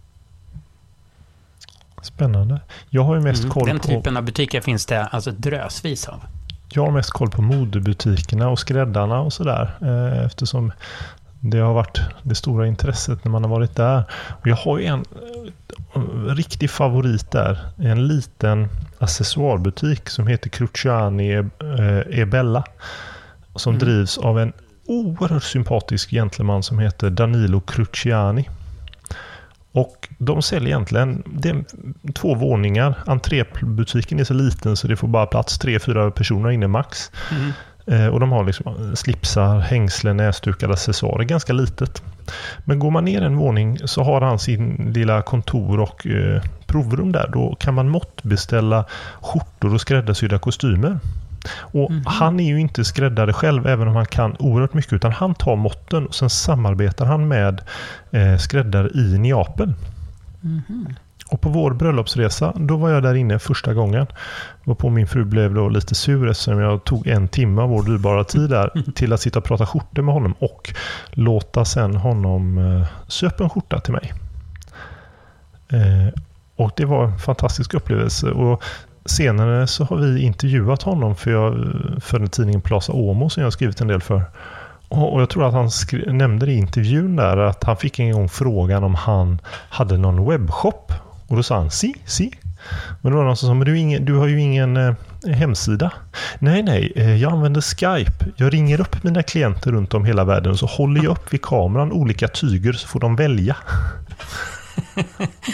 Spännande. 2.03 2.61
Jag 2.91 3.05
har 3.05 3.15
ju 3.15 3.21
mest 3.21 3.43
Mm, 3.43 3.53
koll 3.53 3.67
Den 3.69 3.79
på... 3.81 3.89
typen 3.89 4.17
av 4.17 4.23
butiker 4.23 4.61
finns 4.61 4.87
det 4.87 5.05
alltså 5.07 5.31
drösvis 5.31 6.09
av. 6.09 6.21
Jag 6.69 6.85
har 6.85 6.91
mest 6.91 7.11
koll 7.11 7.31
på 7.31 7.43
modebutikerna 7.43 8.49
och 8.49 8.59
skräddarna 8.59 9.21
och 9.21 9.33
sådär. 9.33 9.75
eh, 9.81 10.25
Eftersom 10.27 10.73
det 11.41 11.59
har 11.59 11.75
varit 11.75 12.01
det 12.23 12.35
stora 12.35 12.67
intresset 12.67 13.25
när 13.25 13.33
man 13.33 13.43
har 13.45 13.51
varit 13.51 13.77
där. 13.77 14.05
Och 14.41 14.47
jag 14.47 14.57
har 14.57 14.79
ju 14.79 14.85
en 14.87 15.05
riktig 16.29 16.71
favorit 16.71 17.31
där. 17.31 17.59
En 17.79 18.07
liten 18.09 18.69
accessoarbutik 18.99 20.09
som 20.09 20.27
heter 20.27 20.51
Cruciani 20.51 21.31
e 21.33 21.45
eh, 22.11 22.25
Bella. 22.25 22.65
Som 23.55 23.75
Mm. 23.75 23.87
drivs 23.87 24.19
av 24.19 24.39
en 24.39 24.53
oerhört 24.87 25.43
sympatisk 25.43 26.11
gentleman 26.11 26.63
som 26.63 26.79
heter 26.79 27.11
Danilo 27.11 27.61
Cruciani. 27.61 28.49
Och 29.73 30.09
de 30.19 30.43
säljer 30.43 30.69
egentligen 30.69 31.23
det 31.27 31.49
är 31.49 31.65
två 32.13 32.35
våningar. 32.35 32.95
Entrébutiken 33.07 34.21
är 34.21 34.25
så 34.25 34.35
liten 34.35 34.77
så 34.77 34.89
det 34.89 34.97
får 34.97 35.09
bara 35.09 35.27
plats 35.27 35.59
tre, 35.59 35.79
fyra 35.79 36.11
personer 36.11 36.51
inne 36.51 36.67
max. 36.67 37.11
Mm. 37.31 37.53
Eh, 37.87 38.07
och 38.07 38.21
de 38.21 38.33
har 38.33 38.45
liksom 38.45 38.97
slipsar, 38.97 39.59
hängslen, 39.59 40.17
näsdukar, 40.17 40.71
accessoarer. 40.71 41.25
Ganska 41.25 41.53
litet. 41.53 42.03
Men 42.65 42.79
går 42.79 42.91
man 42.91 43.05
ner 43.05 43.23
en 43.23 43.37
våning 43.37 43.79
så 43.85 44.03
har 44.03 44.21
han 44.21 44.39
sin 44.39 44.93
lilla 44.95 45.23
kontor 45.23 45.81
och 45.81 46.07
eh, 46.07 46.43
provrum 46.67 47.13
där. 47.13 47.31
Då 47.33 47.57
kan 47.61 47.75
man 47.75 47.89
måttbeställa 47.89 48.85
skjortor 49.21 49.75
och 49.75 49.81
skräddarsydda 49.81 50.39
kostymer. 50.39 50.99
Och 51.59 51.91
Mhm. 51.91 52.03
Han 52.07 52.41
är 52.41 52.49
ju 52.49 52.61
inte 52.61 52.85
skräddare 52.85 53.33
själv, 53.33 53.67
även 53.67 53.89
om 53.89 53.97
han 53.97 54.07
kan 54.07 54.37
oerhört 54.39 54.75
mycket. 54.75 54.93
Utan 54.93 55.13
han 55.13 55.35
tar 55.35 55.57
måtten 55.57 56.07
och 56.07 56.15
sen 56.15 56.31
samarbetar 56.31 57.07
han 57.07 57.29
med 57.29 57.61
eh, 58.11 58.37
skräddare 58.37 58.89
i 58.95 59.19
Neapel. 59.19 59.75
Mhm. 60.41 60.95
Och 61.33 61.41
på 61.41 61.49
vår 61.49 61.71
bröllopsresa, 61.71 62.53
då 62.57 62.77
var 62.77 62.91
jag 62.91 63.03
där 63.03 63.15
inne 63.15 63.39
första 63.39 63.75
gången. 63.75 64.07
Och 64.65 64.79
på 64.79 64.91
min 64.91 65.07
fru 65.07 65.25
blev 65.25 65.55
då 65.55 65.69
lite 65.69 65.95
sur 65.95 66.31
eftersom 66.31 66.59
jag 66.59 66.85
tog 66.85 67.07
en 67.07 67.29
timme 67.29 67.63
av 67.63 67.69
vår 67.69 67.83
dyrbara 67.83 68.25
tid 68.25 68.51
där 68.51 68.93
till 68.95 69.13
att 69.13 69.21
sitta 69.21 69.39
och 69.39 69.45
prata 69.45 69.67
skjortor 69.67 70.03
med 70.03 70.15
honom 70.15 70.35
och 70.39 70.75
låta 71.11 71.65
sen 71.65 71.97
honom 71.97 72.59
eh, 72.59 72.87
sy 73.09 73.27
upp 73.27 73.41
en 73.41 73.51
skjorta 73.51 73.81
till 73.81 73.93
mig. 73.93 74.13
Eh, 75.69 76.21
och 76.57 76.71
det 76.77 76.85
var 76.85 77.05
en 77.05 77.19
fantastisk 77.19 77.75
upplevelse. 77.75 78.31
Och 78.31 78.63
senare 79.05 79.67
så 79.67 79.85
har 79.85 79.97
vi 79.97 80.23
intervjuat 80.23 80.83
honom 80.83 81.17
för, 81.17 81.31
jag, 81.31 81.73
för 82.01 82.19
den 82.19 82.29
tidningen 82.29 82.61
Plaza 82.61 82.93
Omo 82.93 83.31
som 83.31 83.41
jag 83.41 83.47
har 83.47 83.51
skrivit 83.51 83.81
en 83.81 83.89
del 83.89 84.01
för. 84.01 84.23
Och 84.89 85.21
jag 85.21 85.31
tror 85.31 85.45
att 85.45 85.55
han 85.55 85.71
nämnde 86.07 86.47
det 86.47 86.53
i 86.53 86.59
intervjun 86.59 87.17
där 87.17 87.37
att 87.37 87.65
han 87.65 87.77
fick 87.77 87.99
en 87.99 88.13
gång 88.13 88.29
frågan 88.29 88.85
om 88.85 88.95
han 88.95 89.39
hade 89.69 89.97
någon 89.97 90.29
webbshop. 90.29 90.93
Och 91.33 91.37
då 91.37 91.43
sa 91.43 91.57
han 91.57 91.71
si, 91.71 91.95
si. 92.05 92.33
Men 93.01 93.13
då 93.13 93.19
var 93.19 93.25
det 93.25 93.29
någon 93.29 93.37
som 93.37 93.49
sa, 93.49 93.55
men 93.55 93.65
du, 93.65 93.71
har 93.73 93.77
ingen, 93.79 94.05
du 94.05 94.15
har 94.15 94.27
ju 94.27 94.41
ingen 94.41 94.77
eh, 94.77 94.95
hemsida. 95.27 95.93
Nej, 96.39 96.63
nej, 96.63 96.93
eh, 96.97 97.17
jag 97.17 97.33
använder 97.33 97.61
Skype. 97.61 98.27
Jag 98.37 98.55
ringer 98.55 98.81
upp 98.81 99.05
mina 99.05 99.23
klienter 99.23 99.73
runt 99.73 99.95
om 99.95 100.05
hela 100.05 100.25
världen 100.25 100.53
och 100.53 100.59
så 100.59 100.67
håller 100.67 101.03
jag 101.05 101.11
upp 101.11 101.33
vid 101.33 101.43
kameran 101.43 101.93
olika 101.93 102.29
tyger 102.29 102.73
så 102.73 102.89
får 102.89 103.01
de 103.01 103.17
välja. 103.17 103.57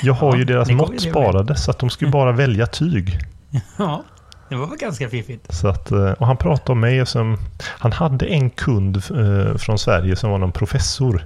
Jag 0.03 0.15
har 0.15 0.33
Ja, 0.33 0.39
ju 0.39 0.45
deras 0.45 0.71
mått 0.71 1.01
sparade 1.01 1.57
så 1.57 1.71
att 1.71 1.79
de 1.79 1.91
skulle 1.91 2.11
bara 2.11 2.33
välja 2.33 2.67
tyg. 2.67 3.19
Ja, 3.79 4.05
det 4.49 4.57
var 4.57 4.67
väl 4.67 4.79
ganska 4.79 5.09
fiffigt. 5.09 5.55
Så 5.55 5.69
att, 5.69 5.91
eh, 5.91 6.11
och 6.13 6.27
han 6.27 6.37
pratade 6.37 6.73
om 6.73 6.81
mig 6.81 7.07
som... 7.07 7.39
Han 7.63 7.93
hade 7.93 8.27
en 8.27 8.51
kund 8.51 8.97
eh, 8.97 9.57
från 9.57 9.79
Sverige 9.79 10.17
som 10.17 10.31
var 10.31 10.39
någon 10.39 10.53
professor. 10.53 11.25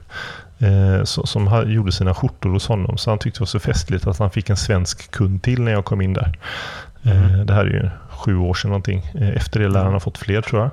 Eh, 0.63 1.05
så, 1.05 1.27
som 1.27 1.65
gjorde 1.67 1.93
sina 1.93 2.15
skjortor 2.15 2.51
hos 2.51 2.69
honom. 2.69 2.99
Så 2.99 3.11
han 3.11 3.19
tyckte 3.19 3.39
det 3.39 3.43
var 3.43 3.47
så 3.47 3.61
festligt 3.61 4.07
att 4.07 4.19
han 4.19 4.31
fick 4.31 4.51
en 4.51 4.57
svensk 4.57 5.11
kund 5.11 5.43
till 5.43 5.63
när 5.63 5.73
jag 5.73 5.85
kom 5.85 6.01
in 6.01 6.13
där. 6.13 6.39
Eh, 7.03 7.45
det 7.45 7.55
här 7.55 7.65
är 7.65 7.71
ju 7.71 7.91
sju 8.11 8.37
år 8.37 8.55
sedan 8.55 8.69
någonting. 8.71 9.11
Eh, 9.15 9.29
efter 9.29 9.61
det 9.61 9.69
lär 9.69 9.85
han 9.85 9.93
ha 9.93 10.01
fått 10.01 10.19
fler 10.19 10.43
tror 10.43 10.63
jag. 10.63 10.71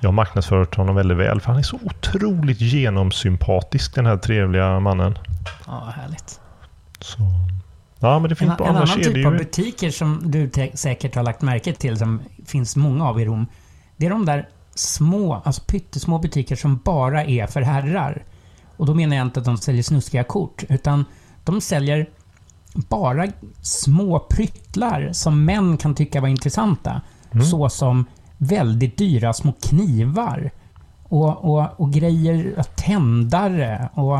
Jag 0.00 0.08
har 0.08 0.12
marknadsfört 0.12 0.74
honom 0.74 0.94
väldigt 0.94 1.18
väl. 1.18 1.40
För 1.40 1.50
han 1.50 1.58
är 1.58 1.62
så 1.62 1.78
otroligt 1.84 2.60
genomsympatisk 2.60 3.94
den 3.94 4.06
här 4.06 4.16
trevliga 4.16 4.80
mannen. 4.80 5.18
Ja, 5.66 5.92
härligt. 5.96 6.40
Så, 7.00 7.18
ja 7.98 8.18
men 8.18 8.28
det 8.28 8.32
En, 8.32 8.36
finns 8.36 8.56
bra. 8.56 8.66
en 8.66 8.76
Annars 8.76 8.90
annan 8.90 9.04
typ 9.04 9.26
av 9.26 9.32
ju... 9.32 9.38
butiker 9.38 9.90
som 9.90 10.20
du 10.24 10.50
säkert 10.74 11.14
har 11.14 11.22
lagt 11.22 11.42
märke 11.42 11.72
till, 11.72 11.96
som 11.98 12.22
finns 12.46 12.76
många 12.76 13.08
av 13.08 13.20
i 13.20 13.24
Rom. 13.24 13.46
Det 13.96 14.06
är 14.06 14.10
de 14.10 14.24
där 14.26 14.48
små, 14.74 15.42
alltså 15.44 15.62
pyttesmå 15.62 16.18
butiker 16.18 16.56
som 16.56 16.76
bara 16.84 17.24
är 17.24 17.46
för 17.46 17.60
herrar. 17.60 18.22
Och 18.78 18.86
då 18.86 18.94
menar 18.94 19.16
jag 19.16 19.26
inte 19.26 19.40
att 19.40 19.46
de 19.46 19.56
säljer 19.58 19.82
snuskiga 19.82 20.24
kort, 20.24 20.64
utan 20.68 21.04
de 21.44 21.60
säljer 21.60 22.08
bara 22.74 23.26
små 23.62 24.18
pryttlar 24.18 25.10
som 25.12 25.44
män 25.44 25.76
kan 25.76 25.94
tycka 25.94 26.20
var 26.20 26.28
intressanta. 26.28 27.00
Mm. 27.32 27.46
Så 27.46 27.68
som 27.68 28.04
väldigt 28.38 28.98
dyra 28.98 29.32
små 29.32 29.52
knivar. 29.52 30.50
Och, 31.02 31.44
och, 31.44 31.80
och 31.80 31.92
grejer, 31.92 32.62
tändare 32.76 33.88
och 33.94 34.18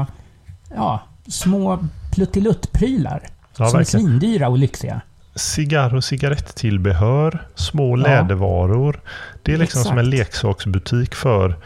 ja, 0.77 1.01
små 1.29 1.79
pluttiluttprylar. 2.13 3.23
Ja, 3.23 3.55
som 3.55 3.65
är 3.67 3.73
verkligen. 3.85 4.07
svindyra 4.07 4.49
och 4.49 4.59
lyxiga. 4.59 5.01
cigarr 5.35 5.95
och 5.95 6.05
cigarettillbehör, 6.05 7.47
små 7.55 7.97
lädervaror. 7.97 9.01
Det 9.43 9.53
är 9.53 9.59
liksom 9.59 9.83
som 9.85 9.99
en 9.99 10.09
Exakt. 10.09 10.19
leksaksbutik 10.19 11.15
för, 11.15 11.57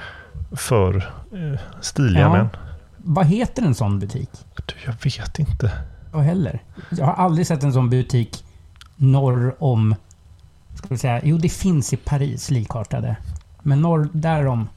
för 0.53 0.97
eh, 1.33 1.61
stiliga 1.81 2.21
Ja. 2.23 2.33
män. 2.33 2.49
Vad 3.05 3.27
heter 3.27 3.63
en 3.63 3.75
sån 3.75 3.99
butik? 3.99 4.31
Du, 4.67 4.75
jag 4.87 4.95
vet 5.05 5.39
inte. 5.39 5.73
Jag 6.13 6.19
heller. 6.19 6.63
Jag 6.91 7.07
har 7.07 7.15
aldrig 7.15 7.47
sett 7.47 7.63
en 7.63 7.73
sån 7.73 7.91
butik 7.91 8.45
norr 8.97 9.57
om... 9.59 9.95
Ska 10.75 10.87
vi 10.89 10.99
säga, 10.99 11.21
jo, 11.25 11.39
det 11.39 11.49
finns 11.49 11.93
i 11.93 11.97
Paris 11.97 12.51
likartade. 12.51 13.17
Men 13.63 13.81
norr 13.83 14.09
därom... 14.13 14.69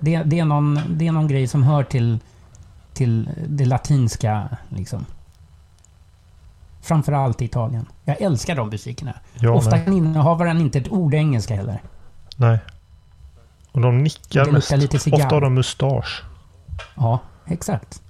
Det, 0.00 0.22
det, 0.22 0.38
är 0.38 0.44
någon, 0.44 0.80
det 0.88 1.06
är 1.06 1.12
någon 1.12 1.28
grej 1.28 1.46
som 1.46 1.62
hör 1.62 1.84
till, 1.84 2.18
till 2.92 3.30
det 3.48 3.64
latinska, 3.64 4.48
liksom. 4.68 5.04
Framförallt 6.80 7.42
i 7.42 7.44
Italien. 7.44 7.86
Jag 8.04 8.20
älskar 8.20 8.56
de 8.56 8.70
butikerna. 8.70 9.14
Jag 9.34 9.56
Ofta 9.56 9.70
med. 9.70 9.84
kan 9.84 9.94
innehavaren 9.94 10.60
inte 10.60 10.78
ett 10.78 10.88
ord 10.88 11.14
engelska 11.14 11.54
heller. 11.54 11.82
Nej. 12.36 12.58
Och 13.72 13.80
de 13.80 13.98
nickar 13.98 14.52
mest. 14.52 14.72
Ofta 15.12 15.34
har 15.34 15.40
de 15.40 15.54
mustasch. 15.54 16.22
Ja, 16.94 17.20
exakt. 17.46 18.02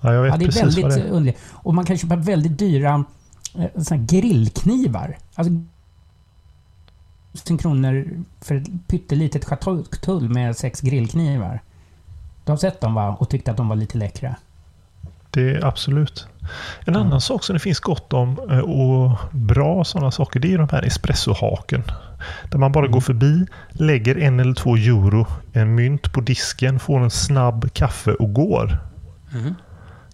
Ja, 0.00 0.12
jag 0.12 0.22
vet 0.22 0.32
Ja, 0.32 0.38
det 0.38 0.44
är 0.44 0.46
precis 0.46 0.62
vad 0.62 0.74
det 0.74 0.82
väldigt 0.82 1.10
är. 1.10 1.16
underligt. 1.16 1.42
Och 1.52 1.74
man 1.74 1.84
kan 1.84 1.98
köpa 1.98 2.16
väldigt 2.16 2.58
dyra 2.58 3.04
eh, 3.58 3.82
såna 3.82 4.00
grillknivar. 4.02 5.18
Alltså, 5.34 5.52
kronor 7.58 8.24
för 8.40 8.54
ett 8.54 8.68
pyttelitet 8.88 9.44
schatull 9.44 10.28
med 10.28 10.56
sex 10.56 10.80
grillknivar. 10.80 11.60
Du 12.44 12.52
har 12.52 12.56
sett 12.56 12.80
dem 12.80 12.94
va? 12.94 13.16
Och 13.20 13.28
tyckte 13.28 13.50
att 13.50 13.56
de 13.56 13.68
var 13.68 13.76
lite 13.76 13.98
läckra. 13.98 14.36
Det 15.30 15.50
är 15.50 15.64
absolut. 15.64 16.26
En 16.84 16.96
annan 16.96 17.20
sak 17.20 17.44
som 17.44 17.54
det 17.54 17.60
finns 17.60 17.80
gott 17.80 18.12
om 18.12 18.38
eh, 18.50 18.58
och 18.58 19.18
bra 19.32 19.84
sådana 19.84 20.10
saker 20.10 20.40
det 20.40 20.52
är 20.54 20.58
de 20.58 20.68
här 20.72 20.82
espressohaken. 20.82 21.82
Där 22.50 22.58
man 22.58 22.72
bara 22.72 22.86
går 22.86 23.00
förbi, 23.00 23.46
lägger 23.70 24.18
en 24.18 24.40
eller 24.40 24.54
två 24.54 24.76
euro, 24.76 25.26
en 25.52 25.74
mynt 25.74 26.12
på 26.12 26.20
disken, 26.20 26.78
får 26.78 27.00
en 27.00 27.10
snabb 27.10 27.72
kaffe 27.74 28.12
och 28.12 28.32
går. 28.32 28.78
Mm. 29.34 29.54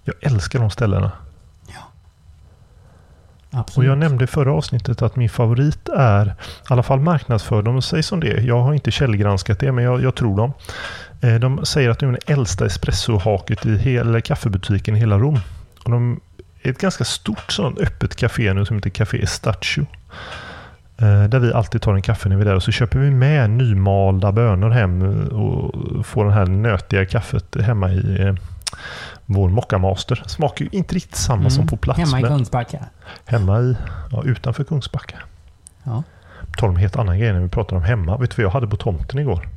Jag 0.05 0.15
älskar 0.21 0.59
de 0.59 0.71
ställena. 0.71 1.13
Och 3.51 3.59
Absolut. 3.59 3.89
jag 3.89 3.99
nämnde 3.99 4.25
i 4.25 4.27
förra 4.27 4.53
avsnittet 4.53 5.03
att 5.03 5.17
min 5.17 5.29
favorit 5.29 5.89
är, 5.89 6.27
i 6.27 6.33
alla 6.69 6.83
fall 6.83 7.01
marknadsför 7.01 7.63
de 7.63 7.83
sig 7.83 8.03
som 8.03 8.21
det. 8.21 8.41
Jag 8.43 8.61
har 8.61 8.75
inte 8.75 8.91
källgranskat 8.91 9.59
det 9.59 9.73
men 9.73 9.85
jag, 9.85 10.03
jag 10.03 10.15
tror 10.15 10.37
dem. 10.37 10.53
Eh, 11.21 11.35
De 11.35 11.67
säger 11.67 11.91
att 11.91 11.99
de 11.99 12.07
är 12.07 12.13
det 12.13 12.33
äldsta 12.33 12.67
espressohaket 12.67 13.67
i 13.67 13.77
hela 13.77 14.21
kaffebutiken 14.21 14.97
i 14.97 14.99
hela 14.99 15.19
Rom. 15.19 15.41
Och 15.85 15.91
de 15.91 16.21
är 16.63 16.71
ett 16.71 16.79
ganska 16.79 17.05
stort 17.05 17.53
sånt 17.53 17.79
öppet 17.79 18.17
café 18.17 18.55
nu 18.55 18.65
som 18.65 18.77
heter 18.77 18.91
Café 18.91 19.23
Estaccio. 19.23 19.87
Eh, 20.99 21.25
Där 21.25 21.39
vi 21.39 21.53
alltid 21.53 21.83
tar 21.83 21.95
en 21.95 22.03
kaffe 22.03 22.29
när 22.29 22.37
vi 22.37 22.43
är 22.43 22.47
där 22.47 22.55
och 22.57 22.63
så 22.63 22.73
köper 22.73 22.99
vi 22.99 23.11
med 23.11 23.51
nymalda 23.51 24.33
bönor 24.33 24.71
hem 24.71 25.03
och 25.29 26.07
får 26.07 26.25
det 26.25 26.33
här 26.33 26.47
nötiga 26.47 27.07
kaffet 27.07 27.57
hemma 27.63 27.91
i 27.91 28.23
eh, 28.23 28.35
vår 29.27 29.49
Mockamaster. 29.49 30.23
Smakar 30.27 30.65
ju 30.65 30.71
inte 30.73 30.95
riktigt 30.95 31.17
samma 31.17 31.51
som 31.51 31.67
på 31.67 31.77
plats. 31.77 31.99
Mm. 31.99 32.09
Hemma 32.15 32.21
i 32.27 32.31
Kungsbacka. 32.31 32.85
hemma 33.25 33.61
i, 33.61 33.77
ja, 34.11 34.23
utanför 34.25 34.65
Kungsbacka. 34.65 35.17
Ja. 35.85 36.03
Tal 36.59 36.69
om 36.71 36.77
helt 36.77 36.97
annan 36.97 37.19
grej 37.19 37.33
när 37.33 37.41
vi 37.41 37.49
pratar 37.49 37.77
om 37.77 37.83
hemma. 37.83 38.17
Vet 38.17 38.31
du 38.31 38.43
vad 38.43 38.45
jag 38.45 38.51
hade 38.53 38.67
på 38.69 38.77
tomten 38.77 39.19
igår? 39.19 39.49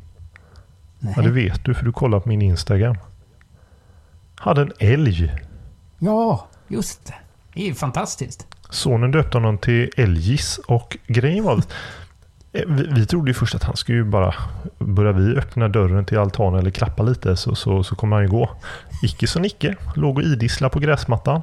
Nej. 0.99 1.13
Ja, 1.17 1.21
det 1.21 1.29
vet 1.31 1.65
du 1.65 1.73
för 1.73 1.85
du 1.85 1.91
kollar 1.91 2.19
på 2.19 2.29
min 2.29 2.41
Instagram. 2.41 2.97
Hade 4.35 4.61
en 4.61 4.71
älg. 4.79 5.35
ja, 5.99 6.47
just 6.67 7.05
det. 7.05 7.13
Det 7.53 7.61
är 7.61 7.65
ju 7.67 7.73
fantastiskt. 7.73 8.47
Sonen 8.71 9.11
döpte 9.11 9.37
honom 9.37 9.57
till 9.57 9.89
Elgis 9.97 10.59
och 10.67 10.97
grejen 11.07 11.43
var 11.43 11.53
eh, 12.53 12.61
vi, 12.67 12.87
vi 12.95 13.05
trodde 13.05 13.29
ju 13.29 13.33
först 13.33 13.55
att 13.55 13.63
han 13.63 13.75
skulle 13.75 13.97
ju 13.97 14.03
bara 14.03 14.33
Börjar 14.79 15.13
vi 15.13 15.37
öppna 15.37 15.67
dörren 15.67 16.05
till 16.05 16.17
altanen 16.17 16.59
eller 16.59 16.71
klappa 16.71 17.03
lite 17.03 17.35
så, 17.35 17.55
så, 17.55 17.83
så 17.83 17.95
kommer 17.95 18.15
han 18.15 18.25
ju 18.25 18.31
gå. 18.31 18.49
Icke 19.03 19.27
så 19.27 19.39
nicke. 19.39 19.75
Låg 19.95 20.17
och 20.17 20.23
idissla 20.23 20.69
på 20.69 20.79
gräsmattan 20.79 21.41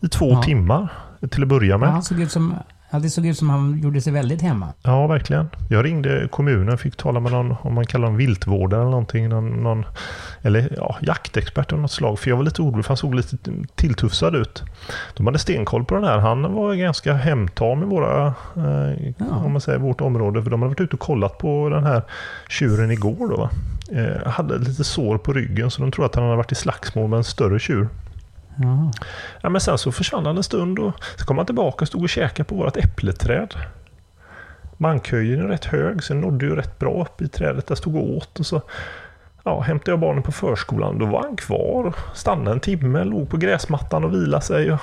i 0.00 0.08
två 0.08 0.30
Ja. 0.30 0.42
timmar 0.42 0.88
till 1.30 1.42
att 1.42 1.48
börja 1.48 1.70
Ja, 1.70 1.78
med. 1.78 1.88
han 1.92 2.02
såg 2.02 2.20
ut 2.20 2.30
som, 2.32 2.54
ja, 2.90 2.98
det 2.98 3.10
såg 3.10 3.26
ut 3.26 3.38
som 3.38 3.50
han 3.50 3.80
gjorde 3.82 4.00
sig 4.00 4.12
väldigt 4.12 4.42
hemma. 4.42 4.68
Ja, 4.82 5.06
verkligen. 5.06 5.48
Jag 5.68 5.84
ringde 5.84 6.28
kommunen, 6.30 6.78
fick 6.78 6.96
tala 6.96 7.20
med 7.20 7.32
någon, 7.32 7.54
om 7.62 7.74
man 7.74 7.86
kallar 7.86 8.06
dem 8.06 8.16
viltvårdare 8.16 8.80
eller 8.80 8.90
någonting. 8.90 9.28
Någon, 9.28 9.62
någon, 9.62 9.84
eller 10.42 10.72
ja, 10.76 10.96
jaktexpert 11.02 11.72
av 11.72 11.78
något 11.78 11.90
slag. 11.90 12.18
För 12.18 12.30
jag 12.30 12.36
var 12.36 12.44
lite 12.44 12.62
orolig, 12.62 12.84
för 12.84 12.90
han 12.90 12.96
såg 12.96 13.14
lite 13.14 13.36
tilltufsad 13.74 14.34
ut. 14.36 14.62
De 15.16 15.26
hade 15.26 15.38
stenkoll 15.38 15.84
på 15.84 15.94
den 15.94 16.04
här. 16.04 16.18
Han 16.18 16.54
var 16.54 16.74
ganska 16.74 17.14
hemtam 17.14 17.82
i 17.82 17.86
våra, 17.86 18.26
eh, 18.56 19.12
Ja. 19.18 19.36
om 19.44 19.52
man 19.52 19.60
säger 19.60 19.78
vårt 19.78 20.00
område. 20.00 20.42
För 20.42 20.50
de 20.50 20.62
hade 20.62 20.68
varit 20.70 20.80
ute 20.80 20.96
och 20.96 21.00
kollat 21.00 21.38
på 21.38 21.68
den 21.68 21.84
här 21.84 22.02
tjuren 22.48 22.90
igår 22.90 23.28
då. 23.28 23.50
Eh, 23.98 24.30
hade 24.32 24.58
lite 24.58 24.84
sår 24.84 25.18
på 25.18 25.32
ryggen 25.32 25.70
så 25.70 25.82
de 25.82 25.90
tror 25.92 26.06
att 26.06 26.14
han 26.14 26.24
hade 26.24 26.36
varit 26.36 26.52
i 26.52 26.54
slagsmål 26.54 27.10
med 27.10 27.16
en 27.16 27.24
större 27.24 27.58
tjur. 27.58 27.88
Ja. 28.62 28.90
Ja, 29.42 29.48
men 29.48 29.60
sen 29.60 29.78
så 29.78 29.92
försvann 29.92 30.26
han 30.26 30.36
en 30.36 30.42
stund 30.42 30.78
och 30.78 30.92
så 31.18 31.24
kom 31.26 31.36
han 31.36 31.46
tillbaka 31.46 31.82
och 31.84 31.88
stod 31.88 32.02
och 32.02 32.08
käkade 32.08 32.48
på 32.48 32.54
vårt 32.54 32.76
äppleträd. 32.76 33.54
Mankhöjen 34.76 35.40
är 35.40 35.48
rätt 35.48 35.64
hög, 35.64 36.02
så 36.02 36.12
den 36.12 36.20
nådde 36.22 36.44
ju 36.46 36.56
rätt 36.56 36.78
bra 36.78 37.02
upp 37.02 37.22
i 37.22 37.28
trädet. 37.28 37.66
Där 37.66 37.74
stod 37.74 37.96
och 37.96 38.16
åt 38.16 38.40
och 38.40 38.46
så 38.46 38.62
ja, 39.44 39.60
hämtade 39.60 39.90
jag 39.90 40.00
barnen 40.00 40.22
på 40.22 40.32
förskolan. 40.32 40.98
Då 40.98 41.06
var 41.06 41.22
han 41.22 41.36
kvar, 41.36 41.94
stannade 42.14 42.50
en 42.50 42.60
timme, 42.60 43.04
låg 43.04 43.28
på 43.30 43.36
gräsmattan 43.36 44.04
och 44.04 44.12
vilade 44.12 44.42
sig. 44.44 44.72
Och, 44.72 44.78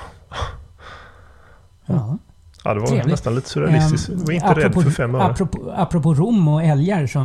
Ja. 1.86 2.18
ja, 2.64 2.74
det 2.74 2.80
var 2.80 2.86
Trevligt. 2.86 3.06
nästan 3.06 3.34
lite 3.34 3.48
surrealistiskt. 3.48 4.08
Ehm, 4.08 4.18
Jag 4.18 4.26
var 4.26 4.32
inte 4.32 4.54
rädd 4.54 4.74
för 4.82 4.90
fem 4.90 5.14
öre. 5.14 5.22
apropå, 5.24 5.72
apropå 5.76 6.14
Rom 6.14 6.48
och 6.48 6.62
älgar 6.64 7.06
så 7.06 7.18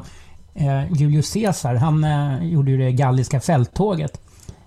eh, 0.55 0.91
Julius 0.93 1.33
Caesar, 1.33 1.75
han 1.75 2.03
eh, 2.03 2.43
gjorde 2.45 2.71
ju 2.71 2.77
det 2.77 2.91
galliska 2.91 3.39
fälttåget. 3.39 4.21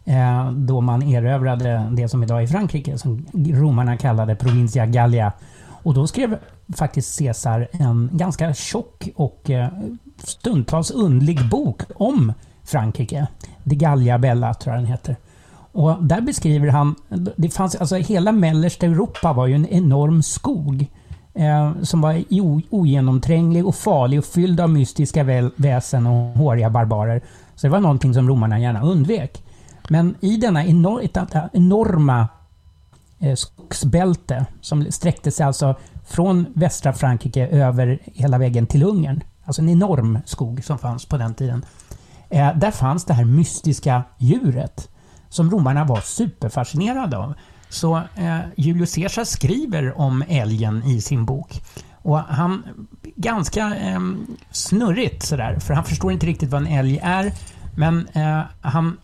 Eh, 0.09 0.51
då 0.51 0.81
man 0.81 1.03
erövrade 1.03 1.89
det 1.93 2.09
som 2.09 2.23
idag 2.23 2.43
är 2.43 2.47
Frankrike, 2.47 2.99
som 2.99 3.27
romarna 3.33 3.97
kallade 3.97 4.37
Provincia 4.37 4.87
Gallia. 4.87 5.33
Och 5.69 5.95
då 5.95 6.07
skrev 6.07 6.39
faktiskt 6.77 7.19
Caesar 7.19 7.69
en 7.73 8.11
ganska 8.13 8.55
tjock 8.55 9.09
och 9.17 9.51
eh, 9.51 9.69
stundtals 10.19 10.91
undlig 10.91 11.49
bok 11.51 11.83
om 11.95 12.33
Frankrike. 12.65 13.27
De 13.65 13.75
Gallia 13.75 14.19
Bella 14.19 14.55
tror 14.55 14.75
jag 14.75 14.83
den 14.83 14.91
heter. 14.91 15.17
Och 15.73 16.05
där 16.05 16.21
beskriver 16.21 16.69
han, 16.69 16.95
det 17.37 17.51
fanns, 17.51 17.75
alltså 17.75 17.97
hela 17.97 18.33
mellersta 18.33 18.87
Europa 18.87 19.33
var 19.33 19.47
ju 19.47 19.55
en 19.55 19.67
enorm 19.67 20.23
skog. 20.23 20.87
Eh, 21.35 21.73
som 21.83 22.01
var 22.01 22.25
ogenomtränglig 22.71 23.67
och 23.67 23.75
farlig 23.75 24.19
och 24.19 24.25
fylld 24.25 24.61
av 24.61 24.71
mystiska 24.71 25.25
väl, 25.25 25.51
väsen 25.57 26.07
och 26.07 26.39
håriga 26.39 26.71
barbarer. 26.71 27.21
Så 27.55 27.67
det 27.67 27.71
var 27.71 27.81
någonting 27.81 28.15
som 28.15 28.29
romarna 28.29 28.59
gärna 28.59 28.83
undvek. 28.83 29.43
Men 29.89 30.15
i 30.21 30.37
denna 30.37 30.65
enor, 30.65 31.03
enorma 31.53 32.29
eh, 33.19 33.35
skogsbälte 33.35 34.47
som 34.61 34.93
sträckte 34.93 35.31
sig 35.31 35.47
alltså 35.47 35.75
från 36.07 36.47
västra 36.55 36.93
Frankrike 36.93 37.47
över 37.47 37.99
hela 38.05 38.39
vägen 38.39 38.67
till 38.67 38.83
Ungern. 38.83 39.23
Alltså 39.45 39.63
en 39.63 39.69
enorm 39.69 40.19
skog 40.25 40.65
som 40.65 40.79
fanns 40.79 41.07
på 41.07 41.17
den 41.17 41.35
tiden. 41.35 41.65
Eh, 42.31 42.57
där 42.57 42.71
fanns 42.71 43.05
det 43.05 43.15
här 43.15 43.25
mystiska 43.25 44.03
djuret 44.19 44.89
som 45.29 45.51
romarna 45.51 45.85
var 45.85 46.01
superfascinerade 46.01 47.17
av. 47.19 47.35
Så 47.69 47.97
eh, 47.97 48.39
Julius 48.57 48.95
Caesar 48.95 49.25
skriver 49.25 49.99
om 49.99 50.25
älgen 50.29 50.83
i 50.83 51.01
sin 51.01 51.25
bok. 51.25 51.63
Och 52.03 52.19
han, 52.19 52.65
ganska 53.17 53.77
eh, 53.77 54.01
snurrigt 54.51 55.23
sådär, 55.23 55.59
för 55.59 55.75
han 55.75 55.85
förstår 55.85 56.13
inte 56.13 56.27
riktigt 56.27 56.51
vad 56.51 56.61
en 56.61 56.73
älg 56.73 57.01
är. 57.03 57.33
Men 57.77 58.09
eh, 58.13 58.43
han 58.61 58.97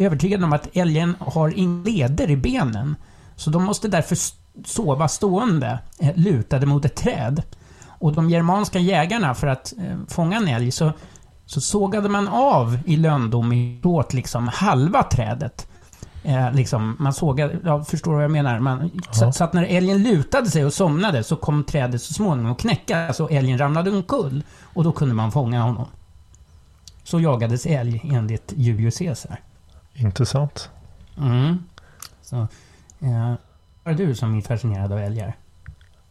är 0.00 0.06
övertygad 0.06 0.44
om 0.44 0.52
att 0.52 0.68
älgen 0.72 1.16
har 1.18 1.58
inga 1.58 1.84
leder 1.84 2.30
i 2.30 2.36
benen. 2.36 2.96
Så 3.36 3.50
de 3.50 3.64
måste 3.64 3.88
därför 3.88 4.16
sova 4.64 5.08
stående, 5.08 5.78
eh, 5.98 6.16
lutade 6.16 6.66
mot 6.66 6.84
ett 6.84 6.96
träd. 6.96 7.42
Och 7.86 8.12
de 8.12 8.30
germanska 8.30 8.78
jägarna, 8.78 9.34
för 9.34 9.46
att 9.46 9.72
eh, 9.78 9.96
fånga 10.08 10.36
en 10.36 10.48
älg, 10.48 10.70
så, 10.70 10.92
så 11.46 11.60
sågade 11.60 12.08
man 12.08 12.28
av 12.28 12.78
i 12.86 12.96
lönndom 12.96 13.80
åt 13.84 14.14
liksom 14.14 14.48
halva 14.48 15.02
trädet. 15.02 15.66
Eh, 16.24 16.52
liksom, 16.52 16.96
man 16.98 17.12
sågade, 17.12 17.58
ja, 17.64 17.84
förstår 17.84 18.14
vad 18.14 18.24
jag 18.24 18.30
menar? 18.30 18.60
Man, 18.60 18.90
så, 19.10 19.32
så 19.32 19.44
att 19.44 19.52
när 19.52 19.64
älgen 19.64 20.02
lutade 20.02 20.50
sig 20.50 20.64
och 20.64 20.72
somnade 20.72 21.24
så 21.24 21.36
kom 21.36 21.64
trädet 21.64 22.02
så 22.02 22.14
småningom 22.14 22.52
att 22.52 22.60
knäcka, 22.60 23.12
så 23.12 23.28
älgen 23.28 23.58
ramlade 23.58 23.90
omkull. 23.90 24.42
Och 24.62 24.84
då 24.84 24.92
kunde 24.92 25.14
man 25.14 25.32
fånga 25.32 25.62
honom. 25.62 25.86
Så 27.02 27.20
jagades 27.20 27.66
älg 27.66 28.10
enligt 28.14 28.52
Julius 28.56 28.98
Caesar. 28.98 29.40
Intressant. 30.00 30.70
Mm. 31.18 31.64
Så, 32.22 32.36
eh, 33.00 33.34
vad 33.84 33.94
är 33.94 34.06
du 34.06 34.14
som 34.14 34.38
är 34.38 34.40
fascinerad 34.40 34.92
av 34.92 34.98
älgar? 34.98 35.36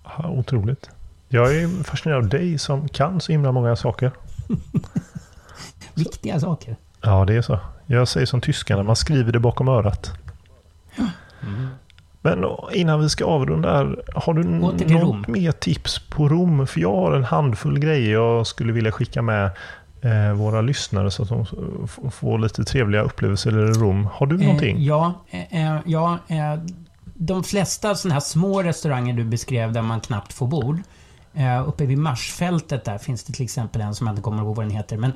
Ja, 0.04 0.30
otroligt. 0.30 0.90
Jag 1.28 1.56
är 1.56 1.84
fascinerad 1.84 2.24
av 2.24 2.30
dig 2.30 2.58
som 2.58 2.88
kan 2.90 3.22
så 3.22 3.32
himla 3.32 3.52
många 3.52 3.76
saker. 3.76 4.12
Viktiga 5.94 6.40
saker. 6.40 6.76
Ja, 7.02 7.26
det 7.26 7.36
är 7.36 7.42
så. 7.42 7.60
Jag 7.86 8.08
säger 8.08 8.26
som 8.26 8.42
tyskarna, 8.42 8.84
man 8.84 8.96
skriver 8.96 9.32
det 9.32 9.40
bakom 9.40 9.68
örat. 9.68 10.14
Men 12.22 12.46
innan 12.74 13.00
vi 13.00 13.10
ska 13.10 13.26
avrunda 13.26 13.78
här, 13.78 14.02
har 14.16 14.34
du 14.34 14.44
något 14.44 14.82
Rom. 14.82 15.26
mer 15.28 15.52
tips 15.52 16.00
på 16.00 16.30
Rom? 16.30 16.68
För 16.68 16.80
jag 16.80 16.96
har 16.96 17.16
en 17.16 17.24
handfull 17.24 17.80
grejer 17.80 18.14
jag 18.14 18.48
skulle 18.48 18.74
vilja 18.74 18.92
skicka 18.92 19.22
med 19.22 19.52
våra 20.36 20.62
lyssnare 20.62 21.12
så 21.12 21.24
att 21.24 21.30
de 21.30 21.46
får 22.12 22.40
lite 22.40 22.64
trevliga 22.64 23.02
upplevelser 23.02 23.52
i 23.52 23.72
Rom. 23.74 24.08
Har 24.14 24.26
du 24.26 24.38
någonting? 24.38 24.78
Eh, 24.78 24.84
ja, 24.84 25.14
eh, 25.30 25.76
eh, 25.76 25.80
ja 25.86 26.18
eh, 26.28 26.60
de 27.14 27.44
flesta 27.44 27.96
sådana 27.96 28.14
här 28.14 28.20
små 28.22 28.64
restauranger 28.64 29.14
du 29.14 29.24
beskrev 29.24 29.74
där 29.74 29.82
man 29.82 30.00
knappt 30.02 30.34
får 30.34 30.48
bord. 30.48 30.80
Eh, 31.34 31.68
uppe 31.70 31.86
vid 31.86 31.98
Marsfältet 31.98 32.86
där 32.86 32.98
finns 32.98 33.24
det 33.24 33.34
till 33.34 33.46
exempel 33.46 33.82
en 33.82 33.96
som 33.96 34.08
jag 34.08 34.12
inte 34.12 34.22
kommer 34.22 34.44
ihåg 34.44 34.56
vad 34.56 34.66
den 34.66 34.76
heter. 34.76 34.98
Men 34.98 35.12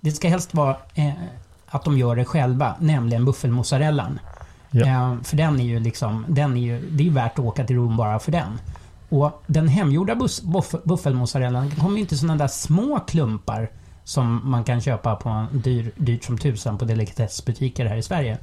det 0.00 0.10
ska 0.12 0.28
helst 0.28 0.54
vara 0.54 0.76
eh, 0.94 1.10
att 1.66 1.84
de 1.84 1.98
gör 1.98 2.16
det 2.16 2.24
själva, 2.24 2.74
nämligen 2.80 3.24
buffelmozzarellan. 3.24 4.18
Ja. 4.70 4.86
Eh, 4.86 5.22
för 5.22 5.36
den 5.36 5.60
är 5.60 5.64
ju 5.64 5.80
liksom, 5.80 6.24
den 6.28 6.56
är 6.56 6.60
ju, 6.60 6.90
det 6.90 7.06
är 7.06 7.10
värt 7.10 7.32
att 7.38 7.44
åka 7.44 7.64
till 7.64 7.76
Rom 7.76 7.96
bara 7.96 8.18
för 8.18 8.32
den. 8.32 8.58
Och 9.08 9.42
den 9.46 9.68
hemgjorda 9.68 10.14
buff- 10.14 10.80
buffelmozzarellan 10.84 11.70
kommer 11.70 11.94
ju 11.94 12.00
inte 12.00 12.16
sådana 12.16 12.36
där 12.36 12.48
små 12.48 13.00
klumpar 13.00 13.70
som 14.06 14.50
man 14.50 14.64
kan 14.64 14.80
köpa 14.80 15.16
på 15.16 15.28
en 15.28 15.60
dyr, 15.60 15.92
dyrt 15.96 16.24
som 16.24 16.38
tusan 16.38 16.78
på 16.78 16.84
delikatessbutiker 16.84 17.86
här 17.86 17.96
i 17.96 18.02
Sverige. 18.02 18.38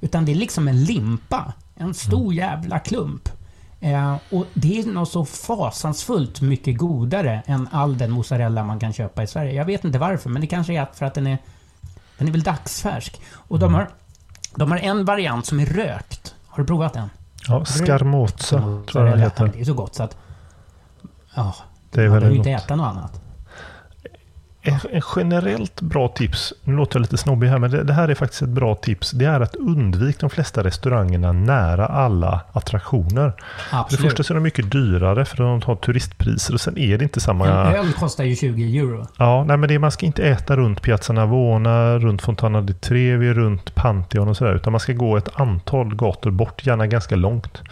Utan 0.00 0.24
det 0.24 0.32
är 0.32 0.36
liksom 0.36 0.68
en 0.68 0.84
limpa. 0.84 1.52
En 1.74 1.94
stor 1.94 2.34
jävla 2.34 2.78
klump. 2.78 3.28
Eh, 3.80 4.16
och 4.30 4.46
det 4.54 4.78
är 4.80 4.86
nog 4.86 5.08
så 5.08 5.24
fasansfullt 5.24 6.40
mycket 6.40 6.78
godare 6.78 7.42
än 7.46 7.68
all 7.72 7.98
den 7.98 8.10
mozzarella 8.10 8.64
man 8.64 8.78
kan 8.80 8.92
köpa 8.92 9.22
i 9.22 9.26
Sverige. 9.26 9.52
Jag 9.52 9.64
vet 9.64 9.84
inte 9.84 9.98
varför, 9.98 10.30
men 10.30 10.40
det 10.40 10.46
kanske 10.46 10.72
är 10.74 10.86
för 10.94 11.06
att 11.06 11.14
den 11.14 11.26
är... 11.26 11.38
Den 12.18 12.28
är 12.28 12.32
väl 12.32 12.42
dagsfärsk. 12.42 13.20
Och 13.34 13.58
de 13.58 13.74
har, 13.74 13.88
de 14.54 14.70
har 14.70 14.78
en 14.78 15.04
variant 15.04 15.46
som 15.46 15.60
är 15.60 15.66
rökt. 15.66 16.34
Har 16.46 16.62
du 16.62 16.66
provat 16.66 16.92
den? 16.94 17.10
Ja, 17.48 17.64
Scarmozza 17.64 18.58
tror 18.58 19.04
jag 19.04 19.06
den 19.06 19.20
heter. 19.20 19.50
Det 19.52 19.60
är 19.60 19.64
så 19.64 19.74
gott 19.74 19.94
så 19.94 20.02
att... 20.02 20.16
Ja, 21.34 21.54
Det 21.90 22.00
är 22.02 22.08
man 22.08 22.18
behöver 22.18 22.36
inte 22.36 22.52
gott. 22.52 22.62
äta 22.64 22.76
något 22.76 22.86
annat. 22.86 23.22
En, 24.66 24.78
en 24.92 25.02
generellt 25.16 25.80
bra 25.80 26.08
tips, 26.08 26.52
nu 26.64 26.76
låter 26.76 26.96
jag 26.96 27.00
lite 27.00 27.16
snobbig 27.16 27.48
här, 27.48 27.58
men 27.58 27.70
det, 27.70 27.82
det 27.84 27.92
här 27.92 28.08
är 28.08 28.14
faktiskt 28.14 28.42
ett 28.42 28.48
bra 28.48 28.74
tips. 28.74 29.10
Det 29.10 29.24
är 29.24 29.40
att 29.40 29.56
undvika 29.56 30.18
de 30.20 30.30
flesta 30.30 30.64
restaurangerna 30.64 31.32
nära 31.32 31.86
alla 31.86 32.40
attraktioner. 32.52 33.30
För 33.30 33.76
det 33.76 33.80
Absolut. 33.80 34.02
första 34.02 34.22
så 34.22 34.32
är 34.32 34.34
de 34.34 34.42
mycket 34.42 34.70
dyrare 34.70 35.24
för 35.24 35.36
de 35.36 35.62
har 35.62 35.76
turistpriser 35.76 36.54
och 36.54 36.60
sen 36.60 36.78
är 36.78 36.98
det 36.98 37.04
inte 37.04 37.20
samma... 37.20 37.46
En 37.46 37.74
öl 37.74 37.92
kostar 37.92 38.24
ju 38.24 38.36
20 38.36 38.78
euro. 38.78 39.06
Ja, 39.18 39.44
nej 39.44 39.56
men 39.56 39.68
det, 39.68 39.78
man 39.78 39.90
ska 39.90 40.06
inte 40.06 40.22
äta 40.22 40.56
runt 40.56 40.82
Piazza 40.82 41.12
Navona, 41.12 41.98
runt 41.98 42.22
Fontana 42.22 42.60
di 42.60 42.74
Trevi, 42.74 43.32
runt 43.32 43.74
Pantheon 43.74 44.28
och 44.28 44.36
sådär. 44.36 44.54
Utan 44.54 44.72
man 44.72 44.80
ska 44.80 44.92
gå 44.92 45.16
ett 45.16 45.40
antal 45.40 45.94
gator 45.94 46.30
bort, 46.30 46.66
gärna 46.66 46.86
ganska 46.86 47.16
långt. 47.16 47.62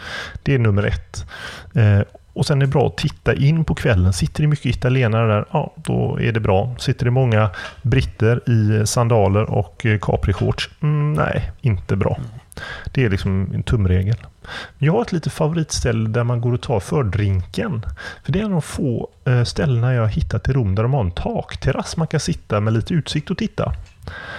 Det 0.43 0.53
är 0.55 0.59
nummer 0.59 0.83
ett. 0.83 1.25
Eh, 1.73 2.01
Och 2.35 2.45
sen 2.45 2.61
är 2.61 2.65
det 2.65 2.71
bra 2.71 2.87
att 2.87 2.97
titta 2.97 3.33
in 3.33 3.65
på 3.65 3.75
kvällen. 3.75 4.13
Sitter 4.13 4.41
det 4.41 4.47
mycket 4.47 4.65
italienare 4.65 5.33
där, 5.33 5.45
ja 5.51 5.73
då 5.75 6.19
är 6.21 6.31
det 6.31 6.39
bra. 6.39 6.75
Sitter 6.79 7.05
det 7.05 7.11
många 7.11 7.49
britter 7.81 8.49
i 8.49 8.87
sandaler 8.87 9.43
och 9.49 9.85
eh, 9.85 9.99
caprishorts, 9.99 10.69
mm, 10.81 11.13
nej, 11.13 11.51
inte 11.61 11.95
bra. 11.95 12.17
Det 12.91 13.05
är 13.05 13.09
liksom 13.09 13.51
en 13.53 13.63
tumregel. 13.63 14.15
Jag 14.77 14.93
har 14.93 15.01
ett 15.01 15.11
litet 15.11 15.33
favoritställe 15.33 16.09
där 16.09 16.23
man 16.23 16.41
går 16.41 16.53
och 16.53 16.61
tar 16.61 16.79
fördrinken. 16.79 17.85
För 18.23 18.31
det 18.31 18.39
är 18.39 18.43
en 18.43 18.45
av 18.45 18.51
de 18.51 18.61
få 18.61 19.09
eh, 19.25 19.43
ställena 19.43 19.93
jag 19.93 20.01
har 20.01 20.09
hittat 20.09 20.49
i 20.49 20.53
Rom 20.53 20.75
där 20.75 20.83
de 20.83 20.93
har 20.93 21.01
en 21.01 21.11
takterrass 21.11 21.97
man 21.97 22.07
kan 22.07 22.19
sitta 22.19 22.59
med 22.59 22.73
lite 22.73 22.93
utsikt 22.93 23.31
och 23.31 23.37
titta. 23.37 23.73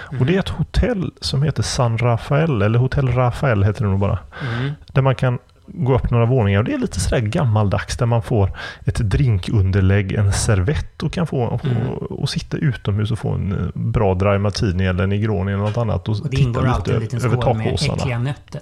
Mm. 0.09 0.21
Och 0.21 0.27
det 0.27 0.35
är 0.35 0.39
ett 0.39 0.49
hotell 0.49 1.11
som 1.21 1.43
heter 1.43 1.63
San 1.63 1.97
Rafael, 1.97 2.61
eller 2.61 2.79
Hotell 2.79 3.07
Rafael 3.07 3.63
heter 3.63 3.83
det 3.83 3.89
nog 3.89 3.99
bara. 3.99 4.19
Mm. 4.41 4.71
Där 4.85 5.01
man 5.01 5.15
kan 5.15 5.39
gå 5.67 5.95
upp 5.95 6.11
några 6.11 6.25
våningar 6.25 6.59
och 6.59 6.65
det 6.65 6.73
är 6.73 6.77
lite 6.77 6.99
sådär 6.99 7.21
gammaldags 7.21 7.97
där 7.97 8.05
man 8.05 8.21
får 8.21 8.51
ett 8.85 8.95
drinkunderlägg, 8.95 10.11
en 10.11 10.33
servett 10.33 11.03
och 11.03 11.13
kan 11.13 11.27
få 11.27 11.59
mm. 11.63 11.87
och, 11.87 12.11
och 12.11 12.29
sitta 12.29 12.57
utomhus 12.57 13.11
och 13.11 13.19
få 13.19 13.29
en 13.29 13.51
eh, 13.51 13.67
bra 13.73 14.13
dry 14.13 14.37
martini 14.37 14.85
eller 14.85 15.07
negroni 15.07 15.51
eller 15.51 15.63
något 15.63 15.77
annat 15.77 16.09
och, 16.09 16.15
och 16.15 16.29
det 16.29 16.37
titta 16.37 16.77
lite 16.77 16.93
en 16.93 16.99
liten 16.99 17.25
över 17.25 17.37
takåsarna. 17.37 17.63
med 17.63 18.01
äckliga 18.01 18.19
nötter. 18.19 18.61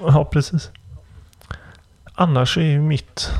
Ja, 0.00 0.24
precis. 0.24 0.70
Annars 2.14 2.58
är 2.58 2.62
ju 2.62 2.80
mitt, 2.80 3.30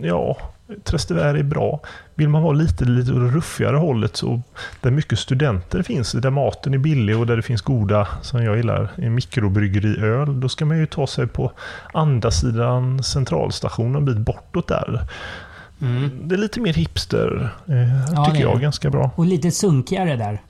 ja, 0.00 0.36
Trastevere 0.84 1.38
är 1.38 1.42
bra. 1.42 1.80
Vill 2.18 2.28
man 2.28 2.42
vara 2.42 2.52
lite, 2.52 2.84
lite 2.84 3.10
ruffigare 3.12 3.76
hållet 3.76 4.16
så 4.16 4.42
där 4.80 4.90
mycket 4.90 5.18
studenter 5.18 5.82
finns, 5.82 6.12
där 6.12 6.30
maten 6.30 6.74
är 6.74 6.78
billig 6.78 7.18
och 7.18 7.26
där 7.26 7.36
det 7.36 7.42
finns 7.42 7.62
goda, 7.62 8.08
som 8.22 8.44
jag 8.44 8.56
gillar, 8.56 9.08
mikrobryggeriöl, 9.08 10.40
då 10.40 10.48
ska 10.48 10.64
man 10.64 10.78
ju 10.78 10.86
ta 10.86 11.06
sig 11.06 11.26
på 11.26 11.52
andra 11.92 12.30
sidan 12.30 13.02
centralstationen 13.02 13.96
en 13.96 14.04
bit 14.04 14.18
bortåt 14.18 14.68
där. 14.68 15.06
Mm. 15.80 16.10
Det 16.22 16.34
är 16.34 16.38
lite 16.38 16.60
mer 16.60 16.72
hipster, 16.72 17.50
eh, 17.66 18.14
ja, 18.14 18.24
tycker 18.24 18.40
jag, 18.40 18.60
ganska 18.60 18.90
bra. 18.90 19.10
Och 19.16 19.26
lite 19.26 19.50
sunkigare 19.50 20.16
där, 20.16 20.40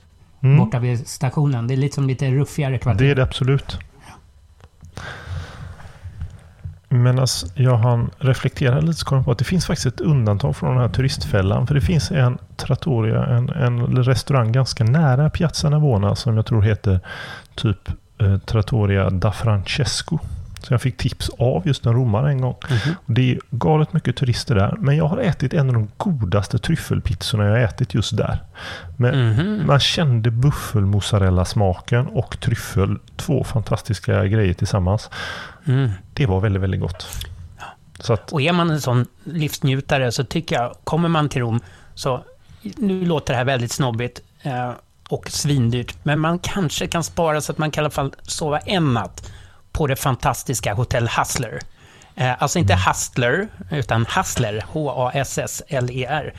mm. 0.42 0.58
borta 0.58 0.78
vid 0.78 1.06
stationen. 1.06 1.66
Det 1.66 1.74
är 1.74 1.78
liksom 1.78 2.06
lite 2.06 2.30
ruffigare 2.30 2.78
kvarter. 2.78 3.04
Det 3.04 3.10
är 3.10 3.14
det 3.14 3.22
absolut. 3.22 3.78
Medan 7.02 7.18
alltså, 7.18 7.46
jag 7.54 7.76
han 7.76 8.10
reflektera 8.18 8.80
lite 8.80 8.98
så 8.98 9.06
kom 9.06 9.18
jag 9.18 9.24
på 9.24 9.32
att 9.32 9.38
det 9.38 9.44
finns 9.44 9.66
faktiskt 9.66 9.86
ett 9.86 10.00
undantag 10.00 10.56
från 10.56 10.70
den 10.70 10.78
här 10.78 10.88
turistfällan. 10.88 11.66
För 11.66 11.74
det 11.74 11.80
finns 11.80 12.10
en 12.10 12.38
trattoria, 12.56 13.26
en, 13.26 13.48
en 13.48 13.86
restaurang 13.86 14.52
ganska 14.52 14.84
nära 14.84 15.30
Piazza 15.30 15.70
Navona 15.70 16.16
som 16.16 16.36
jag 16.36 16.46
tror 16.46 16.62
heter 16.62 17.00
typ 17.54 17.88
eh, 18.18 18.38
Trattoria 18.38 19.10
da 19.10 19.32
Francesco. 19.32 20.18
Så 20.66 20.74
jag 20.74 20.82
fick 20.82 20.96
tips 20.96 21.30
av 21.38 21.66
just 21.66 21.86
en 21.86 21.92
romare 21.92 22.30
en 22.30 22.40
gång. 22.40 22.56
Mm 22.68 22.78
-hmm. 22.78 22.94
Det 23.06 23.32
är 23.32 23.38
galet 23.50 23.92
mycket 23.92 24.16
turister 24.16 24.54
där. 24.54 24.74
Men 24.78 24.96
jag 24.96 25.08
har 25.08 25.18
ätit 25.18 25.54
en 25.54 25.68
av 25.68 25.74
de 25.74 25.88
godaste 25.96 26.58
tryffelpizzorna 26.58 27.44
jag 27.44 27.50
har 27.50 27.58
ätit 27.58 27.94
just 27.94 28.16
där. 28.16 28.42
Men 28.96 29.14
mm 29.14 29.34
-hmm. 29.34 29.66
Man 29.66 29.80
kände 29.80 30.30
buffelmozzarella-smaken 30.30 32.06
och 32.06 32.40
tryffel. 32.40 32.98
Två 33.16 33.44
fantastiska 33.44 34.26
grejer 34.26 34.54
tillsammans. 34.54 35.10
Mm. 35.64 35.90
Det 36.14 36.26
var 36.26 36.40
väldigt, 36.40 36.62
väldigt 36.62 36.80
gott. 36.80 37.06
Så 38.00 38.12
att, 38.12 38.32
och 38.32 38.42
är 38.42 38.52
man 38.52 38.70
en 38.70 38.80
sån 38.80 39.06
livsnjutare 39.24 40.12
så 40.12 40.24
tycker 40.24 40.56
jag, 40.56 40.76
kommer 40.84 41.08
man 41.08 41.28
till 41.28 41.40
Rom 41.40 41.60
så, 41.94 42.24
nu 42.62 43.04
låter 43.04 43.32
det 43.32 43.38
här 43.38 43.44
väldigt 43.44 43.72
snobbigt 43.72 44.20
eh, 44.42 44.70
och 45.08 45.30
svindyrt, 45.30 45.94
men 46.02 46.20
man 46.20 46.38
kanske 46.38 46.86
kan 46.86 47.04
spara 47.04 47.40
så 47.40 47.52
att 47.52 47.58
man 47.58 47.70
kan 47.70 47.82
i 47.82 47.84
alla 47.84 47.90
fall 47.90 48.14
sova 48.22 48.58
en 48.58 48.94
natt 48.94 49.32
på 49.76 49.86
det 49.86 49.96
fantastiska 49.96 50.74
Hotell 50.74 51.08
Hustler. 51.08 51.60
Eh, 52.14 52.42
alltså 52.42 52.58
inte 52.58 52.72
mm. 52.72 52.84
Hustler, 52.86 53.48
utan 53.70 54.06
Hustler, 54.16 54.64
H-A-S-S-L-E-R. 54.68 56.34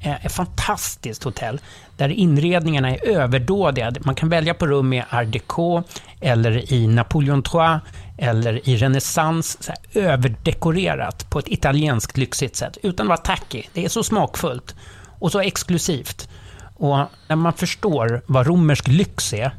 Eh, 0.00 0.26
ett 0.26 0.32
fantastiskt 0.32 1.24
hotell 1.24 1.60
där 1.96 2.08
inredningarna 2.08 2.90
är 2.90 3.08
överdådiga. 3.08 3.92
Man 4.00 4.14
kan 4.14 4.28
välja 4.28 4.54
på 4.54 4.66
rum 4.66 4.92
i 4.92 5.04
art 5.10 5.32
déco 5.32 5.82
eller 6.20 6.72
i 6.72 6.86
Napoleon 6.86 7.42
III 7.54 7.78
eller 8.18 8.68
i 8.68 8.76
renässans, 8.76 9.70
överdekorerat 9.94 11.30
på 11.30 11.38
ett 11.38 11.48
italienskt 11.48 12.16
lyxigt 12.16 12.56
sätt, 12.56 12.78
utan 12.82 13.06
att 13.06 13.08
vara 13.08 13.36
tacky. 13.36 13.62
Det 13.72 13.84
är 13.84 13.88
så 13.88 14.02
smakfullt 14.02 14.74
och 15.18 15.32
så 15.32 15.40
exklusivt. 15.40 16.28
Och 16.76 16.98
när 17.28 17.36
man 17.36 17.52
förstår 17.52 18.22
vad 18.26 18.46
romersk 18.46 18.88
lyx 18.88 19.32
är, 19.32 19.54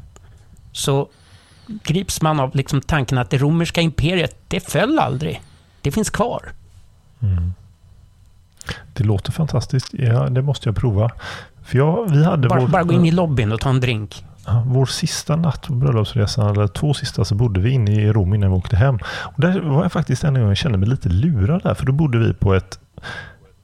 så 0.72 1.08
grips 1.66 2.22
man 2.22 2.40
av 2.40 2.56
liksom 2.56 2.80
tanken 2.80 3.18
att 3.18 3.30
det 3.30 3.38
romerska 3.38 3.80
imperiet, 3.80 4.36
det 4.48 4.60
föll 4.60 4.98
aldrig. 4.98 5.42
Det 5.80 5.90
finns 5.90 6.10
kvar. 6.10 6.52
Mm. 7.22 7.52
Det 8.92 9.04
låter 9.04 9.32
fantastiskt. 9.32 9.88
Ja, 9.92 10.28
det 10.28 10.42
måste 10.42 10.68
jag 10.68 10.76
prova. 10.76 11.10
För 11.62 11.78
jag, 11.78 12.10
vi 12.10 12.24
hade 12.24 12.48
bara, 12.48 12.60
vår, 12.60 12.68
bara 12.68 12.82
gå 12.82 12.92
in 12.92 13.04
i 13.04 13.10
lobbyn 13.10 13.52
och 13.52 13.60
ta 13.60 13.70
en 13.70 13.80
drink. 13.80 14.24
Vår 14.66 14.86
sista 14.86 15.36
natt 15.36 15.66
på 15.66 15.74
bröllopsresan, 15.74 16.50
eller 16.50 16.66
två 16.66 16.94
sista, 16.94 17.24
så 17.24 17.34
bodde 17.34 17.60
vi 17.60 17.70
inne 17.70 17.92
i 17.92 18.12
Rom 18.12 18.34
innan 18.34 18.50
vi 18.50 18.56
åkte 18.56 18.76
hem. 18.76 18.98
Och 19.04 19.40
där 19.40 19.60
var 19.60 19.82
jag 19.82 19.92
faktiskt 19.92 20.24
en 20.24 20.34
gång 20.34 20.48
jag 20.48 20.56
kände 20.56 20.78
mig 20.78 20.88
lite 20.88 21.08
lurad 21.08 21.62
där, 21.62 21.74
för 21.74 21.86
då 21.86 21.92
bodde 21.92 22.18
vi 22.18 22.34
på 22.34 22.54
ett 22.54 22.78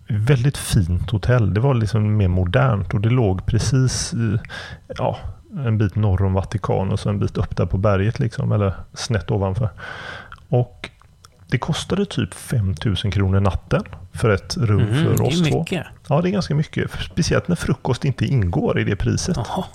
väldigt 0.09 0.57
fint 0.57 1.11
hotell. 1.11 1.55
Det 1.55 1.61
var 1.61 1.75
liksom 1.75 2.17
mer 2.17 2.29
modernt 2.29 2.95
och 2.95 3.01
det 3.01 3.11
låg 3.11 3.47
precis 3.47 4.15
i, 4.15 4.39
ja, 4.97 5.19
en 5.57 5.79
bit 5.79 5.97
norr 5.97 6.23
om 6.23 6.33
Vatikan 6.33 6.93
och 6.93 7.01
så 7.01 7.09
en 7.09 7.19
bit 7.19 7.37
upp 7.39 7.57
där 7.57 7.67
på 7.67 7.79
berget 7.79 8.19
liksom, 8.19 8.53
eller 8.53 8.75
snett 8.95 9.31
ovanför. 9.31 9.69
Och 10.49 10.91
det 11.51 11.59
kostade 11.59 12.07
typ 12.07 12.35
5000 12.35 13.11
kronor 13.11 13.41
natten 13.41 13.83
för 14.13 14.31
ett 14.31 14.57
rum 14.57 14.81
mm, 14.81 15.05
för 15.05 15.23
oss 15.23 15.39
två. 15.39 15.45
Det 15.45 15.51
är 15.51 15.59
mycket. 15.59 15.87
Ja, 16.09 16.21
det 16.21 16.29
är 16.29 16.33
ganska 16.33 16.55
mycket. 16.55 16.91
Speciellt 16.91 17.49
när 17.49 17.57
frukost 17.57 18.05
inte 18.05 18.25
ingår 18.25 18.79
i 18.79 18.85
det 18.85 18.97
priset. 18.97 19.39
Aha. 19.39 19.67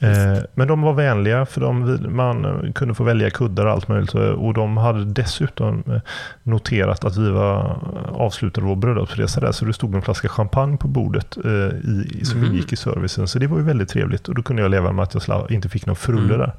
Eh, 0.00 0.38
men 0.54 0.68
de 0.68 0.82
var 0.82 0.92
vänliga 0.92 1.46
för 1.46 1.60
de, 1.60 1.98
man 2.16 2.72
kunde 2.74 2.94
få 2.94 3.04
välja 3.04 3.30
kuddar 3.30 3.66
och 3.66 3.72
allt 3.72 3.88
möjligt. 3.88 4.14
Och 4.14 4.54
de 4.54 4.76
hade 4.76 5.04
dessutom 5.04 5.84
eh, 5.86 6.00
noterat 6.42 7.04
att 7.04 7.16
vi 7.16 7.30
var 7.30 7.78
avslutade 8.12 8.66
vår 8.66 8.76
bröllopsresa 8.76 9.40
där. 9.40 9.52
Så 9.52 9.64
det 9.64 9.72
stod 9.72 9.94
en 9.94 10.02
flaska 10.02 10.28
champagne 10.28 10.76
på 10.76 10.88
bordet 10.88 11.36
eh, 11.44 11.50
i, 11.50 12.20
som 12.24 12.38
mm. 12.38 12.50
ingick 12.50 12.72
i 12.72 12.76
servicen. 12.76 13.28
Så 13.28 13.38
det 13.38 13.46
var 13.46 13.58
ju 13.58 13.64
väldigt 13.64 13.88
trevligt. 13.88 14.28
Och 14.28 14.34
då 14.34 14.42
kunde 14.42 14.62
jag 14.62 14.70
leva 14.70 14.92
med 14.92 15.02
att 15.02 15.28
jag 15.28 15.50
inte 15.50 15.68
fick 15.68 15.86
någon 15.86 15.96
frulle 15.96 16.34
mm. 16.34 16.38
där. 16.38 16.52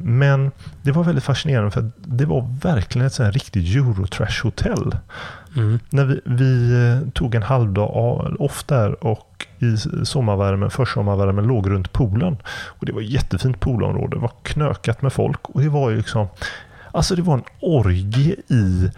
Men 0.00 0.50
det 0.82 0.92
var 0.92 1.04
väldigt 1.04 1.24
fascinerande 1.24 1.70
för 1.70 1.90
det 1.96 2.24
var 2.24 2.58
verkligen 2.62 3.06
ett 3.06 3.12
sånt 3.12 3.34
riktigt 3.34 3.76
Eurotrash-hotell. 3.76 4.96
Mm. 5.56 5.78
När 5.90 6.04
vi, 6.04 6.20
vi, 6.24 7.10
tog 7.14 7.34
en 7.34 7.42
halvdag 7.42 7.90
off 8.40 8.64
där 8.64 9.04
och 9.04 9.46
i 9.58 9.76
sommarvärmen, 10.04 10.70
försommarvärmen 10.70 11.44
låg 11.44 11.70
runt 11.70 11.92
poolen. 11.92 12.36
Och 12.48 12.86
det 12.86 12.92
var 12.92 13.00
ett 13.00 13.10
jättefint 13.10 13.60
poolområde. 13.60 14.16
Det 14.16 14.20
var 14.20 14.32
knökat 14.42 15.02
med 15.02 15.12
folk 15.12 15.48
och 15.48 15.60
det 15.60 15.68
var 15.68 15.90
ju 15.90 15.96
liksom 15.96 16.28
Alltså 16.92 17.14
det 17.14 17.22
var 17.22 17.34
en 17.34 17.44
orgie 17.60 18.36
i 18.48 18.90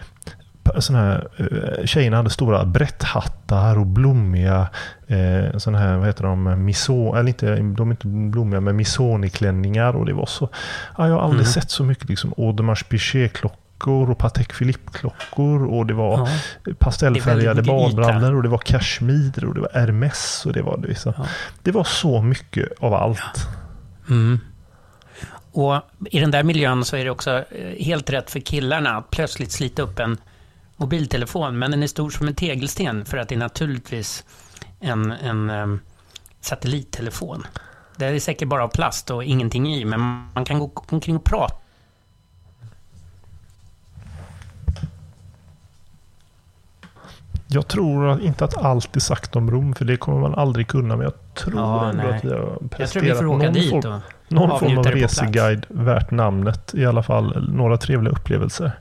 sån 0.79 0.97
här, 0.97 1.29
eh, 1.37 1.87
tjejerna 1.87 2.17
hade 2.17 2.31
stora 2.31 2.65
brätthattar 2.65 3.79
och 3.79 3.87
blommiga 3.87 4.69
eh, 5.07 5.59
sån 5.59 5.75
här, 5.75 5.97
vad 5.97 6.07
heter 6.07 6.25
de, 6.25 6.65
miso, 6.65 7.15
eller 7.15 7.29
inte, 7.29 7.57
de 7.57 7.89
är 7.89 7.91
inte 7.91 8.07
blommiga, 8.07 8.61
men 8.61 8.77
misoniklänningar 8.77 9.97
och 9.97 10.07
det 10.07 10.13
var 10.13 10.27
så, 10.27 10.49
ja, 10.99 11.09
jag 11.09 11.15
har 11.15 11.21
aldrig 11.21 11.41
mm. 11.41 11.53
sett 11.53 11.71
så 11.71 11.85
mycket 11.85 12.09
liksom 12.09 12.35
Audemars 12.37 12.85
Piguet-klockor 12.85 13.63
klockor 13.83 14.11
och 14.11 14.19
Patek 14.19 14.59
Philippe-klockor 14.59 15.67
och 15.67 15.87
det 15.87 15.95
var 15.95 16.29
ja. 16.65 16.73
pastellfärgade 16.79 17.63
badbrallor 17.63 18.35
och 18.35 18.43
det 18.43 18.49
var 18.49 18.59
kashmir 18.59 19.45
och 19.45 19.55
det 19.55 19.61
var 19.61 19.71
Hermes 19.75 20.47
och 20.47 20.53
det 20.53 20.63
var 20.63 20.77
det, 20.77 21.05
ja. 21.05 21.27
det 21.63 21.71
var 21.71 21.85
så 21.85 22.23
mycket 22.23 22.69
av 22.81 22.95
allt. 22.95 23.49
Mm. 24.11 24.41
Och 25.53 25.83
i 26.11 26.21
den 26.21 26.31
där 26.31 26.43
miljön 26.43 26.85
så 26.85 26.97
är 26.97 27.05
det 27.05 27.11
också 27.11 27.31
eh, 27.31 27.85
helt 27.85 28.11
rätt 28.11 28.31
för 28.31 28.41
killarna 28.41 28.97
att 28.97 29.11
plötsligt 29.11 29.53
slita 29.53 29.83
upp 29.83 29.99
en 29.99 30.17
mobiltelefon, 30.83 31.59
men 31.59 31.71
den 31.71 31.83
är 31.83 31.87
stor 31.87 32.11
som 32.11 32.29
en 32.29 32.35
tegelsten 32.35 33.05
för 33.05 33.17
att 33.17 33.29
det 33.29 33.35
är 33.35 33.39
naturligtvis 33.39 34.25
en, 34.81 35.13
en 35.13 35.51
um, 35.51 35.81
satellittelefon. 36.41 37.47
Det 37.97 38.07
är 38.07 38.21
säkert 38.21 38.49
bara 38.49 38.65
av 38.65 38.69
plast 38.69 39.11
och 39.11 39.25
ingenting 39.25 39.75
i, 39.75 39.85
men 39.85 40.01
man 40.35 40.45
kan 40.45 40.59
gå 40.59 40.71
omkring 40.91 41.17
och 41.17 41.25
prata 41.25 41.55
Jag 47.55 47.69
tror 47.69 48.21
inte 48.21 48.45
att 48.45 48.57
allt 48.57 48.97
är 48.97 49.01
sagt 49.01 49.37
om 49.37 49.51
Rom, 49.51 49.75
för 49.75 49.85
det 49.85 49.97
kommer 49.97 50.21
man 50.21 50.35
aldrig 50.35 50.69
kunna. 50.69 50.97
Men 50.97 51.05
jag 51.05 51.35
tror 51.35 51.57
ja, 51.57 51.91
ändå 51.91 52.03
nej. 52.03 52.17
att 52.17 52.25
vi 52.25 52.29
har 52.29 52.59
presterat 52.71 53.23
någon, 53.23 53.41
form, 53.41 54.01
någon 54.29 54.59
form 54.59 54.79
av 54.79 54.85
reseguide 54.85 55.67
värt 55.69 56.11
namnet. 56.11 56.75
I 56.75 56.87
alla 56.87 57.03
fall 57.03 57.49
några 57.53 57.77
trevliga 57.77 58.13
upplevelser. 58.13 58.73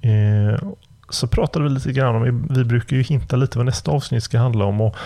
Eh, 0.00 0.68
så 1.12 1.26
pratade 1.26 1.64
vi 1.64 1.70
lite 1.70 1.92
grann 1.92 2.16
om, 2.16 2.48
vi 2.50 2.64
brukar 2.64 2.96
ju 2.96 3.02
hinta 3.02 3.36
lite 3.36 3.58
vad 3.58 3.66
nästa 3.66 3.90
avsnitt 3.90 4.22
ska 4.22 4.38
handla 4.38 4.64
om. 4.64 4.80
Och 4.80 4.96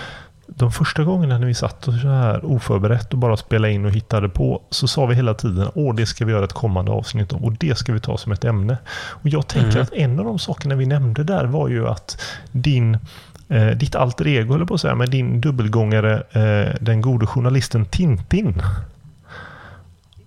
de 0.47 0.73
första 0.73 1.05
gångerna 1.05 1.39
när 1.39 1.47
vi 1.47 1.55
satt 1.55 1.85
så 1.85 1.91
här 1.91 2.45
oförberett 2.45 3.13
och 3.13 3.19
bara 3.19 3.37
spelade 3.37 3.73
in 3.73 3.85
och 3.85 3.91
hittade 3.91 4.29
på 4.29 4.63
så 4.71 4.89
sa 4.89 5.07
vi 5.07 5.15
hela 5.15 5.35
tiden 5.35 5.69
åh 5.75 5.95
det 5.95 6.07
ska 6.07 6.25
vi 6.25 6.33
göra 6.33 6.45
ett 6.45 6.53
kommande 6.53 6.93
avsnitt 6.93 7.33
om 7.33 7.45
och 7.45 7.53
det 7.53 7.79
ska 7.79 7.93
vi 7.93 8.01
ta 8.01 8.19
som 8.19 8.33
ett 8.33 8.45
ämne. 8.45 8.79
Och 8.97 9.29
jag 9.29 9.47
tänker 9.47 9.71
mm. 9.71 9.83
att 9.83 9.93
en 9.93 10.19
av 10.19 10.25
de 10.25 10.39
sakerna 10.39 10.75
vi 10.75 10.87
nämnde 10.87 11.25
där 11.25 11.45
var 11.45 11.69
ju 11.69 11.89
att 11.89 12.23
din 12.53 12.99
eh, 13.49 13.67
ditt 13.67 13.95
alter 13.95 14.27
ego, 14.27 14.55
eller 14.55 14.65
på 14.65 14.75
att 14.75 14.81
säga, 14.81 14.95
med 14.95 15.11
din 15.11 15.41
dubbelgångare, 15.41 16.23
eh, 16.33 16.75
den 16.81 17.01
gode 17.01 17.27
journalisten 17.27 17.87
Tintin. 17.87 18.63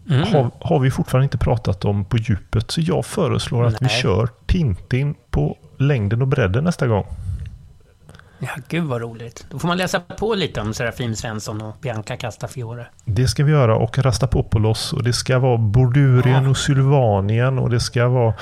Mm. 0.09 0.33
Har, 0.33 0.51
har, 0.61 0.79
vi 0.79 0.91
fortfarande 0.91 1.23
inte 1.23 1.37
pratat 1.37 1.85
om 1.85 2.05
på 2.05 2.17
djupet. 2.17 2.71
Så 2.71 2.81
jag 2.81 3.05
föreslår 3.05 3.65
att 3.65 3.81
Nej. 3.81 3.89
vi 3.93 4.01
kör 4.01 4.29
Tintin 4.45 5.15
på 5.29 5.57
längden 5.77 6.21
och 6.21 6.27
bredden 6.27 6.63
nästa 6.63 6.87
gång. 6.87 7.05
Ja, 8.39 8.49
gud 8.67 8.83
vad 8.83 9.01
roligt. 9.01 9.45
Då 9.49 9.59
får 9.59 9.67
man 9.67 9.77
läsa 9.77 9.99
på 9.99 10.35
lite 10.35 10.61
om 10.61 10.73
Serafim 10.73 11.15
Svensson 11.15 11.61
och 11.61 11.75
Bianca 11.81 12.17
Castafiore. 12.17 12.87
Det 13.05 13.27
ska 13.27 13.43
vi 13.43 13.51
göra 13.51 13.75
och 13.75 13.97
Rastapopoulos 13.97 14.93
och 14.93 15.03
det 15.03 15.13
ska 15.13 15.39
vara 15.39 15.57
Bordurien 15.57 16.43
ja. 16.43 16.49
och 16.49 16.57
Sylvanien 16.57 17.59
och 17.59 17.69
det 17.69 17.79
ska 17.79 18.07
vara 18.07 18.33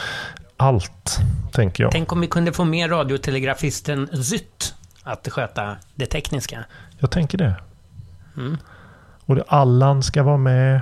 allt, 0.57 1.19
tänker 1.51 1.83
jag. 1.83 1.91
Tänk 1.91 2.11
om 2.11 2.21
vi 2.21 2.27
kunde 2.27 2.53
få 2.53 2.65
med 2.65 2.91
radiotelegrafisten 2.91 4.23
Zytt 4.23 4.75
att 5.03 5.27
sköta 5.31 5.75
det 5.95 6.05
tekniska. 6.05 6.65
Jag 6.99 7.11
tänker 7.11 7.37
det. 7.37 7.55
Mm. 8.37 8.57
Och 9.25 9.35
det, 9.35 9.43
Allan 9.47 10.03
ska 10.03 10.23
vara 10.23 10.37
med. 10.37 10.81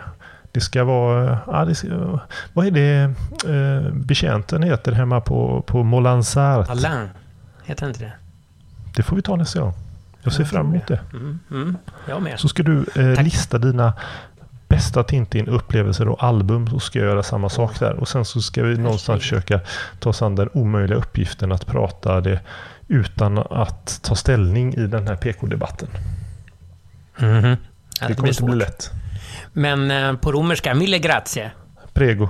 Det 0.56 0.62
ska 0.62 0.84
vara... 0.84 1.40
Ja, 1.48 1.66
det 1.66 1.76
ska, 1.76 2.20
vad 2.54 2.68
är 2.68 2.72
det 2.72 3.14
eh, 3.46 3.94
betjänten 3.94 4.64
heter 4.64 4.92
hemma 4.92 5.22
på, 5.22 5.64
på 5.68 5.84
Molansart? 5.84 6.70
Alain, 6.70 7.10
heter 7.64 7.88
inte 7.88 8.00
det? 8.00 8.12
Det 8.96 9.04
får 9.04 9.16
vi 9.16 9.22
ta 9.22 9.36
nästa 9.36 9.60
gång. 9.60 9.74
Jag 10.22 10.34
ser 10.34 10.44
fram 10.44 10.70
emot 10.70 10.88
det. 10.88 11.00
Mm, 11.14 11.40
mm, 11.52 11.78
jag 12.10 12.22
med. 12.22 12.40
Så 12.40 12.48
ska 12.48 12.64
du 12.64 12.86
eh, 12.96 13.24
lista 13.24 13.58
dina 13.58 13.94
bästa 14.68 15.04
Tintin-upplevelser 15.04 16.08
och 16.08 16.24
album 16.24 16.70
så 16.70 16.80
ska 16.80 17.00
jag 17.00 17.08
göra 17.08 17.24
samma 17.24 17.50
sak 17.50 17.80
där. 17.80 17.94
Och 17.94 18.08
sen 18.08 18.26
så 18.26 18.42
ska 18.42 18.64
vi 18.64 18.78
någonstans 18.78 19.22
försöka 19.22 19.60
ta 20.00 20.10
oss 20.10 20.22
an 20.22 20.36
den 20.36 20.50
omöjliga 20.54 20.98
uppgiften 20.98 21.52
att 21.52 21.66
prata 21.66 22.22
det 22.22 22.40
utan 22.88 23.38
att 23.38 24.00
ta 24.04 24.16
ställning 24.16 24.74
i 24.74 24.88
den 24.88 25.08
här 25.08 25.16
PK-debatten. 25.16 25.88
Mm 27.18 27.44
-hmm. 27.44 27.58
det 28.08 28.14
kommer 28.14 28.30
inte 28.30 28.44
bli 28.44 28.56
lätt. 28.56 28.92
Men 29.54 29.92
eh, 29.92 30.14
på 30.14 30.32
romerska, 30.32 30.74
mille 30.74 31.00
grazie. 31.00 31.52
Prego. 31.94 32.30